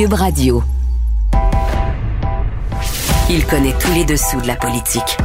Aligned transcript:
Cube 0.00 0.14
Radio. 0.14 0.62
Il 3.28 3.44
connaît 3.44 3.74
tous 3.78 3.92
les 3.92 4.06
dessous 4.06 4.40
de 4.40 4.46
la 4.46 4.56
politique. 4.56 5.18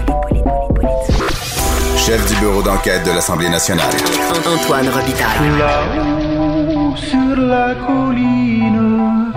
Chef 1.96 2.28
du 2.28 2.36
bureau 2.42 2.62
d'enquête 2.62 3.06
de 3.06 3.12
l'Assemblée 3.12 3.48
nationale. 3.48 3.94
Antoine 4.46 4.90
Robitaille. 4.90 5.58
Là-haut 5.58 6.94
sur 6.98 7.38
la 7.38 7.74
colline. 7.88 9.32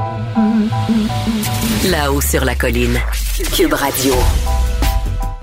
Là-haut 1.88 2.20
sur 2.20 2.44
la 2.44 2.56
colline. 2.56 2.98
Cube 3.54 3.74
Radio. 3.74 4.14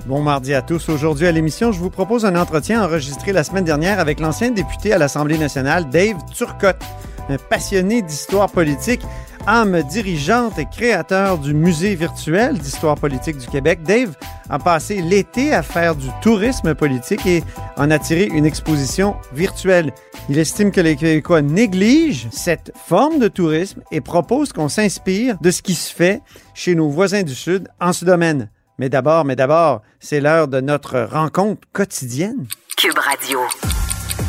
Bon 0.04 0.20
mardi 0.20 0.52
à 0.52 0.60
tous. 0.60 0.90
Aujourd'hui 0.90 1.26
à 1.26 1.32
l'émission, 1.32 1.72
je 1.72 1.78
vous 1.78 1.88
propose 1.88 2.26
un 2.26 2.36
entretien 2.36 2.84
enregistré 2.84 3.32
la 3.32 3.44
semaine 3.44 3.64
dernière 3.64 3.98
avec 3.98 4.20
l'ancien 4.20 4.50
député 4.50 4.92
à 4.92 4.98
l'Assemblée 4.98 5.38
nationale, 5.38 5.88
Dave 5.88 6.18
Turcotte, 6.34 6.82
un 7.28 7.38
passionné 7.38 8.02
d'histoire 8.02 8.50
politique, 8.50 9.02
âme 9.46 9.82
dirigeante 9.82 10.58
et 10.58 10.66
créateur 10.66 11.38
du 11.38 11.54
musée 11.54 11.94
virtuel 11.94 12.58
d'histoire 12.58 12.96
politique 12.96 13.38
du 13.38 13.46
Québec. 13.46 13.82
Dave 13.82 14.14
a 14.50 14.58
passé 14.58 15.02
l'été 15.02 15.54
à 15.54 15.62
faire 15.62 15.94
du 15.94 16.08
tourisme 16.22 16.74
politique 16.74 17.26
et 17.26 17.42
en 17.76 17.90
a 17.90 17.98
tiré 17.98 18.24
une 18.24 18.46
exposition 18.46 19.16
virtuelle. 19.32 19.92
Il 20.28 20.38
estime 20.38 20.72
que 20.72 20.80
les 20.80 20.96
Québécois 20.96 21.42
négligent 21.42 22.28
cette 22.30 22.72
forme 22.86 23.18
de 23.18 23.28
tourisme 23.28 23.82
et 23.92 24.00
propose 24.00 24.52
qu'on 24.52 24.68
s'inspire 24.68 25.36
de 25.40 25.50
ce 25.50 25.62
qui 25.62 25.74
se 25.74 25.94
fait 25.94 26.20
chez 26.54 26.74
nos 26.74 26.88
voisins 26.88 27.22
du 27.22 27.34
Sud 27.34 27.68
en 27.80 27.92
ce 27.92 28.04
domaine. 28.04 28.50
Mais 28.78 28.88
d'abord, 28.88 29.24
mais 29.24 29.36
d'abord, 29.36 29.82
c'est 30.00 30.20
l'heure 30.20 30.48
de 30.48 30.60
notre 30.60 31.00
rencontre 31.00 31.62
quotidienne. 31.72 32.46
Cube 32.76 32.98
Radio. 32.98 33.40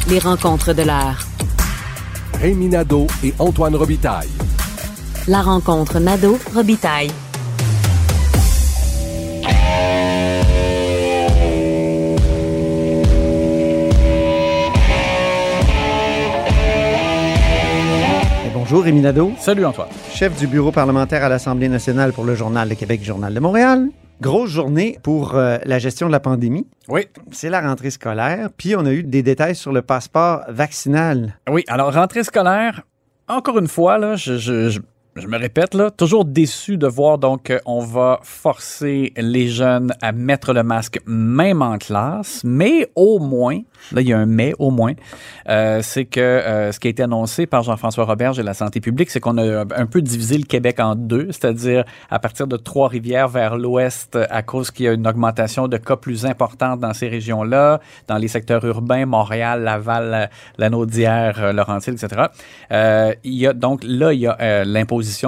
Les 0.09 0.19
rencontres 0.19 0.73
de 0.73 0.83
l'heure. 0.83 1.36
Rémi 2.39 2.67
Nadeau 2.67 3.07
et 3.23 3.33
Antoine 3.39 3.75
Robitaille. 3.75 4.29
La 5.27 5.41
rencontre 5.41 5.99
Nadeau-Robitaille. 5.99 7.09
Et 18.45 18.49
bonjour, 18.53 18.83
Rémi 18.83 19.01
Nadeau, 19.01 19.31
Salut 19.39 19.65
Antoine. 19.65 19.87
chef 20.13 20.37
du 20.37 20.47
bureau 20.47 20.71
parlementaire 20.71 21.23
à 21.23 21.29
l'Assemblée 21.29 21.69
nationale 21.69 22.13
pour 22.13 22.23
le 22.23 22.35
Journal 22.35 22.69
de 22.69 22.73
Québec, 22.75 23.03
Journal 23.03 23.33
de 23.33 23.39
Montréal. 23.39 23.89
Grosse 24.21 24.49
journée 24.49 24.97
pour 25.03 25.35
euh, 25.35 25.57
la 25.65 25.77
gestion 25.79 26.07
de 26.07 26.11
la 26.11 26.19
pandémie. 26.19 26.65
Oui. 26.87 27.07
C'est 27.31 27.49
la 27.49 27.61
rentrée 27.61 27.91
scolaire. 27.91 28.49
Puis 28.57 28.75
on 28.75 28.85
a 28.85 28.91
eu 28.91 29.03
des 29.03 29.21
détails 29.21 29.55
sur 29.55 29.71
le 29.71 29.81
passeport 29.83 30.41
vaccinal. 30.49 31.37
Oui, 31.49 31.63
alors 31.67 31.93
rentrée 31.93 32.23
scolaire, 32.23 32.81
encore 33.27 33.59
une 33.59 33.67
fois, 33.67 33.97
là, 33.97 34.15
je, 34.15 34.37
je- 34.37 34.69
je- 34.69 34.79
je 35.19 35.27
me 35.27 35.37
répète, 35.37 35.73
là, 35.73 35.91
toujours 35.91 36.25
déçu 36.25 36.77
de 36.77 36.87
voir 36.87 37.17
donc 37.17 37.51
qu'on 37.65 37.79
va 37.79 38.19
forcer 38.23 39.13
les 39.17 39.47
jeunes 39.47 39.91
à 40.01 40.11
mettre 40.11 40.53
le 40.53 40.63
masque 40.63 40.99
même 41.05 41.61
en 41.61 41.77
classe, 41.77 42.41
mais 42.43 42.89
au 42.95 43.19
moins, 43.19 43.59
là 43.91 44.01
il 44.01 44.07
y 44.07 44.13
a 44.13 44.17
un 44.17 44.25
mais 44.25 44.53
au 44.59 44.71
moins, 44.71 44.93
euh, 45.49 45.79
c'est 45.81 46.05
que 46.05 46.19
euh, 46.19 46.71
ce 46.71 46.79
qui 46.79 46.87
a 46.87 46.89
été 46.89 47.03
annoncé 47.03 47.45
par 47.45 47.63
Jean-François 47.63 48.05
Roberge 48.05 48.39
et 48.39 48.43
la 48.43 48.53
santé 48.53 48.79
publique, 48.81 49.09
c'est 49.09 49.19
qu'on 49.19 49.37
a 49.37 49.61
un 49.75 49.85
peu 49.85 50.01
divisé 50.01 50.37
le 50.37 50.43
Québec 50.45 50.79
en 50.79 50.95
deux, 50.95 51.27
c'est-à-dire 51.31 51.83
à 52.09 52.19
partir 52.19 52.47
de 52.47 52.57
Trois-Rivières 52.57 53.27
vers 53.27 53.57
l'ouest, 53.57 54.17
à 54.29 54.41
cause 54.43 54.71
qu'il 54.71 54.85
y 54.85 54.89
a 54.89 54.93
une 54.93 55.07
augmentation 55.07 55.67
de 55.67 55.77
cas 55.77 55.95
plus 55.95 56.25
importante 56.25 56.79
dans 56.79 56.93
ces 56.93 57.07
régions-là, 57.07 57.79
dans 58.07 58.17
les 58.17 58.27
secteurs 58.27 58.63
urbains, 58.65 59.05
Montréal, 59.05 59.63
Laval, 59.63 60.09
la- 60.09 60.29
Lanaudière, 60.57 61.37
euh, 61.41 61.53
Laurentide, 61.53 61.93
etc. 61.93 62.23
Euh, 62.71 63.13
il 63.23 63.33
y 63.33 63.47
a 63.47 63.53
donc 63.53 63.81
là, 63.83 64.13
il 64.13 64.19
y 64.19 64.27
a 64.27 64.37
euh, 64.41 64.63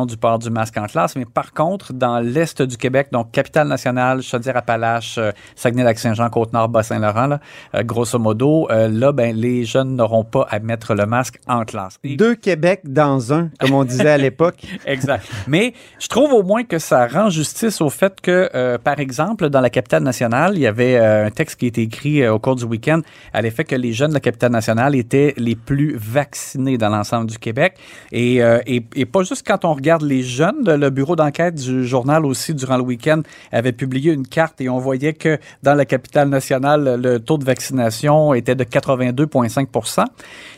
du 0.05 0.17
port 0.17 0.39
du 0.39 0.49
masque 0.49 0.77
en 0.77 0.85
classe, 0.87 1.15
mais 1.15 1.25
par 1.25 1.53
contre, 1.53 1.93
dans 1.93 2.19
l'est 2.19 2.61
du 2.61 2.77
Québec, 2.77 3.07
donc 3.11 3.31
Capitale-Nationale, 3.31 4.21
Chaudière-Appalaches, 4.21 5.17
euh, 5.17 5.31
Saguenay-Lac-Saint-Jean, 5.55 6.29
Côte-Nord, 6.29 6.69
Bas-Saint-Laurent, 6.69 7.27
là, 7.27 7.39
euh, 7.75 7.83
grosso 7.83 8.17
modo, 8.19 8.67
euh, 8.71 8.87
là, 8.87 9.11
ben, 9.11 9.35
les 9.35 9.63
jeunes 9.65 9.95
n'auront 9.95 10.23
pas 10.23 10.47
à 10.49 10.59
mettre 10.59 10.93
le 10.95 11.05
masque 11.05 11.39
en 11.47 11.63
classe. 11.65 11.97
Et- 12.03 12.15
Deux 12.15 12.35
Québec 12.35 12.81
dans 12.83 13.33
un, 13.33 13.49
comme 13.59 13.73
on 13.73 13.83
disait 13.83 14.09
à 14.09 14.17
l'époque. 14.17 14.57
Exact. 14.85 15.25
Mais 15.47 15.73
je 15.99 16.07
trouve 16.07 16.33
au 16.33 16.43
moins 16.43 16.63
que 16.63 16.79
ça 16.79 17.07
rend 17.07 17.29
justice 17.29 17.81
au 17.81 17.89
fait 17.89 18.19
que, 18.21 18.49
euh, 18.55 18.77
par 18.77 18.99
exemple, 18.99 19.49
dans 19.49 19.61
la 19.61 19.69
capitale 19.69 20.03
nationale, 20.03 20.53
il 20.55 20.61
y 20.61 20.67
avait 20.67 20.97
euh, 20.97 21.25
un 21.27 21.31
texte 21.31 21.59
qui 21.59 21.65
a 21.65 21.67
été 21.69 21.81
écrit 21.83 22.21
euh, 22.23 22.33
au 22.33 22.39
cours 22.39 22.55
du 22.55 22.65
week-end 22.65 23.01
à 23.33 23.41
l'effet 23.41 23.63
que 23.63 23.75
les 23.75 23.93
jeunes 23.93 24.09
de 24.09 24.13
la 24.15 24.19
capitale 24.19 24.51
nationale 24.51 24.95
étaient 24.95 25.33
les 25.37 25.55
plus 25.55 25.95
vaccinés 25.97 26.77
dans 26.77 26.89
l'ensemble 26.89 27.27
du 27.29 27.37
Québec. 27.37 27.75
Et, 28.11 28.37
et, 28.37 28.85
et 28.95 29.05
pas 29.05 29.23
juste 29.23 29.45
quand 29.45 29.65
on 29.65 29.68
regarde 29.73 30.03
les 30.03 30.23
jeunes, 30.23 30.63
le 30.63 30.89
bureau 30.89 31.15
d'enquête 31.15 31.55
du 31.55 31.85
journal 31.85 32.25
aussi, 32.25 32.53
durant 32.53 32.77
le 32.77 32.83
week-end, 32.83 33.21
avait 33.51 33.71
publié 33.71 34.13
une 34.13 34.27
carte 34.27 34.61
et 34.61 34.69
on 34.69 34.79
voyait 34.79 35.13
que 35.13 35.37
dans 35.63 35.75
la 35.75 35.85
capitale 35.85 36.29
nationale, 36.29 36.99
le 37.01 37.19
taux 37.19 37.37
de 37.37 37.45
vaccination 37.45 38.33
était 38.33 38.55
de 38.55 38.63
82,5% 38.63 40.05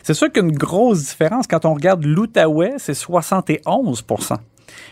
C'est 0.02 0.14
sûr 0.14 0.30
qu'une 0.32 0.52
grosse 0.52 1.10
différence 1.10 1.46
quand 1.46 1.64
on 1.64 1.74
regarde 1.74 2.04
l'Outaouais, 2.04 2.74
c'est 2.78 2.92
71% 2.92 4.36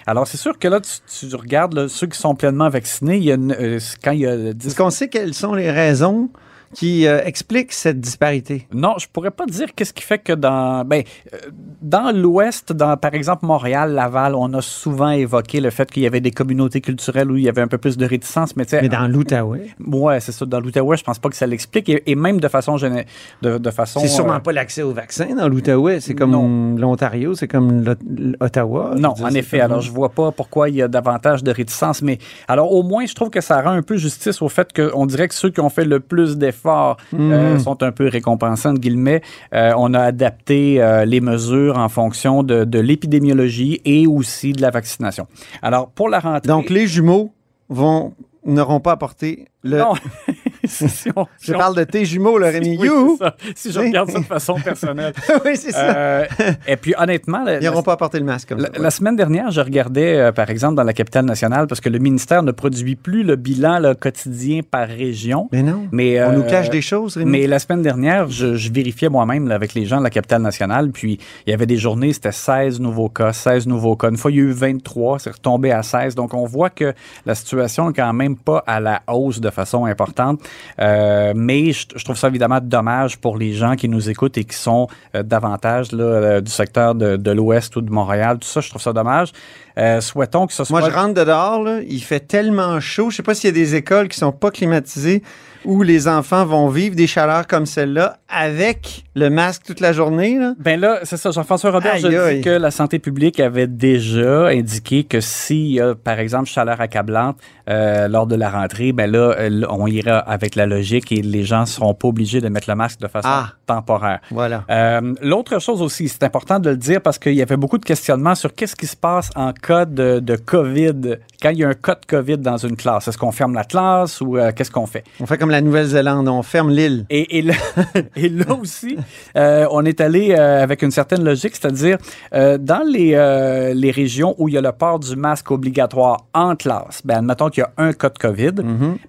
alors, 0.06 0.26
c'est 0.26 0.36
sûr 0.36 0.58
que 0.58 0.68
là, 0.68 0.80
tu, 0.80 1.34
regardes 1.34 1.88
ceux 1.88 2.06
qui 2.06 2.18
sont 2.18 2.34
pleinement 2.34 2.68
vaccinés, 2.68 3.16
il 3.16 3.24
y 3.24 3.32
a 3.32 3.34
une, 3.34 3.52
euh, 3.52 3.78
quand 4.02 4.12
il 4.12 4.20
y 4.20 4.26
a 4.26 4.52
10 4.52 4.66
Est-ce 4.66 4.76
qu'on 4.76 4.90
sait 4.90 5.08
quelles 5.08 5.34
sont 5.34 5.54
les 5.54 5.70
raisons 5.70 6.30
qui 6.74 7.06
euh, 7.06 7.20
expliquent 7.24 7.72
cette 7.72 8.00
disparité? 8.00 8.66
Non, 8.72 8.94
je 8.98 9.06
pourrais 9.12 9.30
pas 9.30 9.46
dire 9.46 9.68
qu'est-ce 9.74 9.92
qui 9.92 10.02
fait 10.02 10.18
que 10.18 10.32
dans 10.32 10.84
ben 10.84 11.02
euh, 11.32 11.38
dans 11.82 12.14
l'ouest 12.14 12.72
dans 12.72 12.96
par 12.96 13.14
exemple 13.14 13.44
Montréal, 13.46 13.92
Laval, 13.92 14.34
on 14.34 14.52
a 14.54 14.62
souvent 14.62 15.10
évoqué 15.10 15.60
le 15.60 15.70
fait 15.70 15.90
qu'il 15.90 16.02
y 16.02 16.06
avait 16.06 16.20
des 16.20 16.30
communautés 16.30 16.80
culturelles 16.80 17.30
où 17.30 17.36
il 17.36 17.42
y 17.44 17.48
avait 17.48 17.62
un 17.62 17.68
peu 17.68 17.78
plus 17.78 17.96
de 17.96 18.06
réticence, 18.06 18.54
mais 18.56 18.64
tu 18.64 18.70
sais 18.70 18.82
Mais 18.82 18.88
dans 18.88 19.08
l'Outaouais, 19.08 19.70
ouais, 19.86 20.20
c'est 20.20 20.32
ça 20.32 20.46
dans 20.46 20.60
l'Outaouais, 20.60 20.96
je 20.96 21.04
pense 21.04 21.18
pas 21.18 21.28
que 21.28 21.36
ça 21.36 21.46
l'explique 21.46 21.88
et, 21.88 22.02
et 22.10 22.14
même 22.14 22.40
de 22.40 22.48
façon 22.48 22.76
de, 22.76 23.58
de 23.58 23.70
façon 23.70 24.00
c'est 24.00 24.08
sûrement 24.08 24.34
euh, 24.34 24.38
pas 24.38 24.52
l'accès 24.52 24.82
au 24.82 24.92
vaccin 24.92 25.34
dans 25.34 25.48
l'Outaouais. 25.48 26.00
C'est 26.00 26.14
comme 26.14 26.78
l'Ontario, 26.78 27.34
c'est 27.34 27.48
comme 27.48 27.84
l'Ot- 27.84 28.34
l'Ottawa. 28.40 28.94
Non, 28.96 29.14
en 29.22 29.34
effet. 29.34 29.60
Alors, 29.60 29.80
je 29.80 29.90
vois 29.90 30.10
pas 30.10 30.30
pourquoi 30.30 30.68
il 30.68 30.76
y 30.76 30.82
a 30.82 30.88
davantage 30.88 31.42
de 31.42 31.50
réticence. 31.50 32.02
Mais 32.02 32.18
alors, 32.48 32.72
au 32.72 32.82
moins, 32.82 33.06
je 33.06 33.14
trouve 33.14 33.30
que 33.30 33.40
ça 33.40 33.60
rend 33.60 33.70
un 33.70 33.82
peu 33.82 33.96
justice 33.96 34.40
au 34.42 34.48
fait 34.48 34.72
qu'on 34.72 35.06
dirait 35.06 35.28
que 35.28 35.34
ceux 35.34 35.50
qui 35.50 35.60
ont 35.60 35.68
fait 35.70 35.84
le 35.84 36.00
plus 36.00 36.36
d'efforts 36.38 36.59
euh, 36.66 37.58
sont 37.58 37.82
un 37.82 37.92
peu 37.92 38.08
récompensés, 38.08 38.68
entre 38.68 38.80
guillemets. 38.80 39.22
Euh, 39.54 39.72
on 39.76 39.94
a 39.94 40.00
adapté 40.00 40.82
euh, 40.82 41.04
les 41.04 41.20
mesures 41.20 41.78
en 41.78 41.88
fonction 41.88 42.42
de, 42.42 42.64
de 42.64 42.78
l'épidémiologie 42.78 43.80
et 43.84 44.06
aussi 44.06 44.52
de 44.52 44.62
la 44.62 44.70
vaccination. 44.70 45.26
Alors, 45.62 45.90
pour 45.90 46.08
la 46.08 46.20
rentrée... 46.20 46.48
Donc, 46.48 46.70
les 46.70 46.86
jumeaux 46.86 47.32
vont 47.68 48.14
n'auront 48.44 48.80
pas 48.80 48.92
apporté 48.92 49.46
le. 49.62 49.82
Non. 50.82 50.88
Si 50.88 51.08
on- 51.16 51.26
Je 51.40 51.46
si 51.46 51.54
on- 51.54 51.58
parle 51.58 51.76
de 51.76 51.84
tes 51.84 52.04
jumeaux, 52.04 52.38
le 52.38 52.46
Rémi. 52.46 52.76
Oui, 52.80 52.88
ça. 53.18 53.36
Si 53.54 53.72
je 53.72 53.78
regarde 53.78 54.10
ça 54.10 54.18
de 54.18 54.24
façon 54.24 54.54
personnelle. 54.54 55.12
oui, 55.44 55.56
c'est 55.56 55.72
ça. 55.72 55.96
Euh, 55.96 56.24
et 56.66 56.76
puis, 56.76 56.94
honnêtement... 56.98 57.44
la- 57.44 57.58
Ils 57.60 57.64
n'auront 57.64 57.82
pas 57.82 57.92
apporté 57.92 58.18
le 58.18 58.24
masque 58.24 58.48
comme 58.50 58.60
La, 58.60 58.68
ça. 58.72 58.78
la 58.78 58.90
semaine 58.90 59.16
dernière, 59.16 59.50
je 59.50 59.60
regardais, 59.60 60.16
euh, 60.16 60.32
par 60.32 60.50
exemple, 60.50 60.74
dans 60.76 60.82
la 60.84 60.92
capitale 60.92 61.24
nationale, 61.24 61.66
parce 61.66 61.80
que 61.80 61.88
le 61.88 61.98
ministère 61.98 62.42
ne 62.42 62.52
produit 62.52 62.96
plus 62.96 63.22
le 63.22 63.36
bilan 63.36 63.78
là, 63.78 63.94
quotidien 63.94 64.60
par 64.68 64.88
région. 64.88 65.48
Mais 65.52 65.62
non. 65.62 65.86
Mais, 65.92 66.22
On 66.22 66.30
euh, 66.30 66.36
nous 66.36 66.42
cache 66.44 66.70
des 66.70 66.82
choses, 66.82 67.16
Rémi. 67.16 67.30
Mais 67.30 67.46
la 67.46 67.58
semaine 67.58 67.82
dernière, 67.82 68.28
je, 68.28 68.54
je 68.54 68.72
vérifiais 68.72 69.08
moi-même 69.08 69.50
avec 69.50 69.74
les 69.74 69.86
gens 69.86 69.98
de 69.98 70.04
la 70.04 70.10
capitale 70.10 70.42
nationale, 70.42 70.90
puis 70.90 71.18
il 71.46 71.50
y 71.50 71.54
avait 71.54 71.66
des 71.66 71.76
journées, 71.76 72.12
c'était 72.12 72.32
16 72.32 72.80
nouveaux 72.80 73.08
cas, 73.08 73.32
16 73.32 73.66
nouveaux 73.66 73.96
cas. 73.96 74.10
Une 74.10 74.16
fois, 74.16 74.30
il 74.30 74.36
y 74.36 74.40
a 74.40 74.42
eu 74.44 74.52
23, 74.52 75.18
c'est 75.18 75.30
retombé 75.30 75.72
à 75.72 75.82
16. 75.82 76.14
Donc, 76.14 76.34
on 76.34 76.44
voit 76.46 76.70
que 76.70 76.92
la 77.26 77.34
situation 77.34 77.90
est 77.90 77.94
quand 77.94 78.12
même 78.12 78.36
pas 78.36 78.62
à 78.66 78.80
la 78.80 79.02
hausse 79.08 79.40
de 79.40 79.50
façon 79.50 79.84
importante. 79.84 80.40
Euh, 80.80 81.32
mais 81.36 81.72
je, 81.72 81.86
je 81.94 82.04
trouve 82.04 82.16
ça 82.16 82.28
évidemment 82.28 82.60
dommage 82.62 83.18
pour 83.18 83.36
les 83.36 83.52
gens 83.52 83.76
qui 83.76 83.88
nous 83.88 84.10
écoutent 84.10 84.38
et 84.38 84.44
qui 84.44 84.56
sont 84.56 84.88
euh, 85.14 85.22
davantage 85.22 85.92
là, 85.92 86.04
euh, 86.04 86.40
du 86.40 86.50
secteur 86.50 86.94
de, 86.94 87.16
de 87.16 87.30
l'Ouest 87.30 87.76
ou 87.76 87.80
de 87.80 87.90
Montréal. 87.90 88.38
Tout 88.40 88.48
ça, 88.48 88.60
je 88.60 88.68
trouve 88.70 88.82
ça 88.82 88.92
dommage. 88.92 89.32
Euh, 89.78 90.00
souhaitons 90.00 90.46
que 90.46 90.52
ce 90.52 90.64
soit... 90.64 90.80
Moi, 90.80 90.90
je 90.90 90.94
rentre 90.94 91.24
dehors, 91.24 91.62
là, 91.62 91.78
il 91.88 92.02
fait 92.02 92.20
tellement 92.20 92.80
chaud. 92.80 93.10
Je 93.10 93.16
sais 93.16 93.22
pas 93.22 93.34
s'il 93.34 93.48
y 93.48 93.52
a 93.52 93.54
des 93.54 93.74
écoles 93.74 94.08
qui 94.08 94.18
sont 94.18 94.32
pas 94.32 94.50
climatisées 94.50 95.22
où 95.64 95.82
les 95.82 96.08
enfants 96.08 96.46
vont 96.46 96.68
vivre 96.68 96.96
des 96.96 97.06
chaleurs 97.06 97.46
comme 97.46 97.66
celle-là 97.66 98.16
avec 98.28 99.04
le 99.14 99.28
masque 99.28 99.62
toute 99.66 99.80
la 99.80 99.92
journée. 99.92 100.38
Là. 100.38 100.54
Ben 100.58 100.80
là, 100.80 101.00
c'est 101.02 101.18
ça. 101.18 101.30
Jean-François 101.30 101.70
Robert, 101.70 101.98
je 101.98 102.06
Aïe, 102.06 102.16
aïe. 102.16 102.36
dis 102.36 102.40
que 102.42 102.50
la 102.50 102.70
santé 102.70 102.98
publique 102.98 103.38
avait 103.40 103.66
déjà 103.66 104.46
indiqué 104.46 105.04
que 105.04 105.20
s'il 105.20 105.72
y 105.72 105.80
a, 105.80 105.94
par 105.94 106.18
exemple, 106.18 106.46
chaleur 106.48 106.80
accablante 106.80 107.36
euh, 107.70 108.08
lors 108.08 108.26
de 108.26 108.34
la 108.34 108.50
rentrée, 108.50 108.92
ben 108.92 109.10
là, 109.10 109.34
euh, 109.38 109.62
on 109.70 109.86
ira 109.86 110.18
avec 110.18 110.56
la 110.56 110.66
logique 110.66 111.12
et 111.12 111.22
les 111.22 111.44
gens 111.44 111.66
seront 111.66 111.94
pas 111.94 112.08
obligés 112.08 112.40
de 112.40 112.48
mettre 112.48 112.68
le 112.68 112.74
masque 112.74 113.00
de 113.00 113.06
façon 113.08 113.28
Ah. 113.30 113.52
temporaire. 113.66 114.20
Voilà. 114.30 114.64
Euh, 114.70 115.14
L'autre 115.22 115.60
chose 115.60 115.80
aussi, 115.80 116.08
c'est 116.08 116.22
important 116.24 116.58
de 116.58 116.70
le 116.70 116.76
dire 116.76 117.00
parce 117.00 117.18
qu'il 117.18 117.34
y 117.34 117.42
avait 117.42 117.56
beaucoup 117.56 117.78
de 117.78 117.84
questionnements 117.84 118.34
sur 118.34 118.54
qu'est-ce 118.54 118.74
qui 118.76 118.86
se 118.86 118.96
passe 118.96 119.30
en 119.36 119.52
cas 119.52 119.84
de, 119.84 120.18
de 120.18 120.36
COVID, 120.36 121.18
quand 121.40 121.50
il 121.50 121.58
y 121.58 121.64
a 121.64 121.68
un 121.68 121.74
cas 121.74 121.94
de 121.94 122.04
COVID 122.06 122.38
dans 122.38 122.56
une 122.56 122.76
classe. 122.76 123.06
Est-ce 123.08 123.18
qu'on 123.18 123.32
ferme 123.32 123.54
la 123.54 123.64
classe 123.64 124.20
ou 124.20 124.36
euh, 124.36 124.50
qu'est-ce 124.54 124.70
qu'on 124.70 124.86
fait? 124.86 125.04
On 125.20 125.26
fait 125.26 125.38
comme 125.38 125.50
la 125.50 125.60
Nouvelle-Zélande, 125.60 126.28
on 126.28 126.42
ferme 126.42 126.70
l'île. 126.70 127.06
Et, 127.10 127.38
et 127.38 127.42
là, 127.42 127.54
et 128.16 128.28
là 128.28 128.46
aussi, 128.60 128.96
on 129.34 129.84
est 129.84 130.00
allé 130.00 130.34
avec 130.34 130.82
une 130.82 130.90
certaine 130.90 131.22
logique, 131.24 131.54
c'est-à-dire 131.56 131.98
dans 132.32 132.82
les, 132.86 133.72
les 133.74 133.90
régions 133.90 134.34
où 134.38 134.48
il 134.48 134.54
y 134.54 134.58
a 134.58 134.60
le 134.60 134.72
port 134.72 134.98
du 134.98 135.14
masque 135.16 135.50
obligatoire 135.50 136.24
en 136.34 136.56
classe, 136.56 137.02
ben, 137.04 137.18
admettons 137.18 137.48
qu'il 137.48 137.59
y 137.60 137.62
a 137.62 137.72
un 137.76 137.92
cas 137.92 138.10
de 138.10 138.18
COVID, 138.18 138.52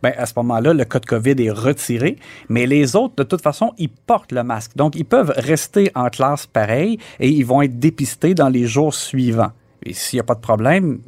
ben, 0.02 0.14
à 0.18 0.26
ce 0.26 0.34
moment-là, 0.38 0.74
le 0.74 0.86
cas 0.86 1.00
de 1.00 1.06
COVID 1.06 1.36
est 1.44 1.52
retiré, 1.52 2.18
mais 2.50 2.66
les 2.66 2.96
autres, 2.96 3.16
de 3.18 3.24
toute 3.24 3.42
façon, 3.42 3.74
ils 3.78 3.90
portent 3.90 4.32
le 4.32 4.44
masque. 4.44 4.76
Donc, 4.76 4.96
ils 4.96 5.06
peuvent 5.06 5.34
rester 5.36 5.92
en 5.96 6.10
classe 6.10 6.46
pareil 6.48 6.98
et 7.20 7.30
ils 7.30 7.46
vont 7.46 7.62
être 7.62 7.80
dépistés 7.80 8.34
dans 8.34 8.50
les 8.50 8.68
jours 8.68 8.94
suivants. 8.94 9.52
Et 9.84 9.94
s'il 9.94 10.18
n'y 10.18 10.22
a 10.22 10.24
pas 10.24 10.36
de 10.36 10.42
problème, 10.42 11.00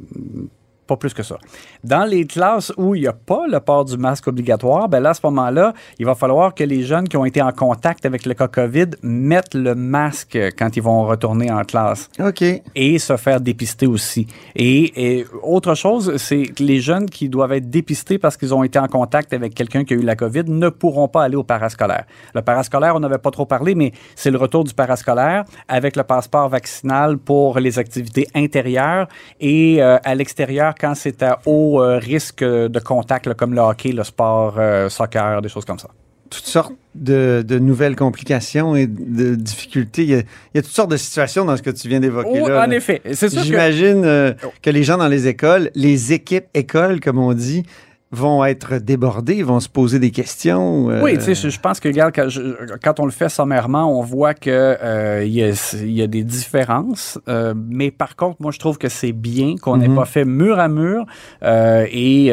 pas 0.86 0.96
plus 0.96 1.14
que 1.14 1.22
ça. 1.22 1.38
Dans 1.82 2.04
les 2.04 2.26
classes 2.26 2.72
où 2.76 2.94
il 2.94 3.02
n'y 3.02 3.06
a 3.06 3.12
pas 3.12 3.46
le 3.46 3.60
port 3.60 3.84
du 3.84 3.96
masque 3.96 4.28
obligatoire, 4.28 4.88
ben 4.88 5.00
là, 5.00 5.10
à 5.10 5.14
ce 5.14 5.20
moment-là, 5.24 5.74
il 5.98 6.06
va 6.06 6.14
falloir 6.14 6.54
que 6.54 6.64
les 6.64 6.82
jeunes 6.82 7.08
qui 7.08 7.16
ont 7.16 7.24
été 7.24 7.40
en 7.42 7.52
contact 7.52 8.06
avec 8.06 8.26
le 8.26 8.34
cas 8.34 8.48
COVID 8.48 8.90
mettent 9.02 9.54
le 9.54 9.74
masque 9.74 10.38
quand 10.58 10.76
ils 10.76 10.82
vont 10.82 11.04
retourner 11.04 11.50
en 11.50 11.62
classe 11.62 12.08
OK. 12.20 12.42
et 12.74 12.98
se 12.98 13.16
faire 13.16 13.40
dépister 13.40 13.86
aussi. 13.86 14.26
Et, 14.54 15.18
et 15.18 15.26
autre 15.42 15.74
chose, 15.74 16.16
c'est 16.16 16.44
que 16.44 16.62
les 16.62 16.80
jeunes 16.80 17.08
qui 17.08 17.28
doivent 17.28 17.52
être 17.52 17.70
dépistés 17.70 18.18
parce 18.18 18.36
qu'ils 18.36 18.54
ont 18.54 18.62
été 18.62 18.78
en 18.78 18.88
contact 18.88 19.32
avec 19.32 19.54
quelqu'un 19.54 19.84
qui 19.84 19.94
a 19.94 19.96
eu 19.96 20.02
la 20.02 20.16
COVID 20.16 20.44
ne 20.48 20.68
pourront 20.68 21.08
pas 21.08 21.24
aller 21.24 21.36
au 21.36 21.44
parascolaire. 21.44 22.04
Le 22.34 22.42
parascolaire, 22.42 22.94
on 22.96 23.00
n'avait 23.00 23.18
pas 23.18 23.30
trop 23.30 23.46
parlé, 23.46 23.74
mais 23.74 23.92
c'est 24.14 24.30
le 24.30 24.38
retour 24.38 24.64
du 24.64 24.74
parascolaire 24.74 25.44
avec 25.68 25.96
le 25.96 26.04
passeport 26.04 26.48
vaccinal 26.48 27.18
pour 27.18 27.58
les 27.58 27.78
activités 27.78 28.28
intérieures 28.34 29.08
et 29.40 29.82
euh, 29.82 29.98
à 30.04 30.14
l'extérieur 30.14 30.73
quand 30.78 30.94
c'est 30.94 31.22
à 31.22 31.40
haut 31.46 31.82
euh, 31.82 31.98
risque 31.98 32.42
de 32.44 32.78
contact, 32.78 33.26
là, 33.26 33.34
comme 33.34 33.54
le 33.54 33.60
hockey, 33.60 33.92
le 33.92 34.04
sport, 34.04 34.56
euh, 34.58 34.88
soccer, 34.88 35.40
des 35.42 35.48
choses 35.48 35.64
comme 35.64 35.78
ça. 35.78 35.88
Toutes 36.30 36.46
sortes 36.46 36.72
de, 36.94 37.44
de 37.46 37.58
nouvelles 37.58 37.94
complications 37.96 38.74
et 38.74 38.86
de 38.86 39.34
difficultés. 39.36 40.02
Il 40.02 40.10
y, 40.10 40.14
a, 40.14 40.18
il 40.18 40.24
y 40.54 40.58
a 40.58 40.62
toutes 40.62 40.72
sortes 40.72 40.90
de 40.90 40.96
situations 40.96 41.44
dans 41.44 41.56
ce 41.56 41.62
que 41.62 41.70
tu 41.70 41.88
viens 41.88 42.00
d'évoquer 42.00 42.40
Oh, 42.42 42.48
là. 42.48 42.64
en 42.64 42.66
là. 42.66 42.76
effet, 42.76 43.00
c'est 43.12 43.28
sûr 43.28 43.40
que... 43.40 43.46
J'imagine 43.46 44.04
euh, 44.04 44.32
que 44.62 44.70
les 44.70 44.82
gens 44.82 44.96
dans 44.96 45.08
les 45.08 45.28
écoles, 45.28 45.70
les 45.74 46.12
équipes 46.12 46.46
écoles, 46.54 47.00
comme 47.00 47.18
on 47.18 47.32
dit, 47.34 47.64
vont 48.14 48.44
être 48.44 48.78
débordés, 48.78 49.42
vont 49.42 49.60
se 49.60 49.68
poser 49.68 49.98
des 49.98 50.10
questions. 50.10 50.88
euh, 50.90 51.02
Oui, 51.02 51.14
tu 51.18 51.34
sais, 51.34 51.50
je, 51.50 51.60
pense 51.60 51.80
que, 51.80 51.88
regarde, 51.88 52.12
quand, 52.14 52.28
je- 52.28 52.54
quand 52.82 53.00
on 53.00 53.04
le 53.04 53.10
fait 53.10 53.28
sommairement, 53.28 53.98
on 53.98 54.02
voit 54.02 54.34
que 54.34 54.50
euh, 54.50 55.24
y, 55.26 55.42
a, 55.42 55.50
il 55.74 55.92
y 55.92 56.02
a 56.02 56.06
des 56.06 56.22
différences. 56.24 57.18
euh, 57.28 57.52
mais 57.56 57.90
par 57.90 58.16
contre, 58.16 58.36
moi, 58.40 58.52
je 58.52 58.58
trouve 58.58 58.78
que 58.78 58.88
c'est 58.88 59.12
bien 59.12 59.56
qu'on 59.60 59.76
n'ait 59.76 59.88
Mhm. 59.88 59.96
pas 59.96 60.04
fait 60.06 60.24
mur 60.24 60.58
à 60.58 60.68
mur 60.68 61.04
euh, 61.42 61.86
et 61.90 62.32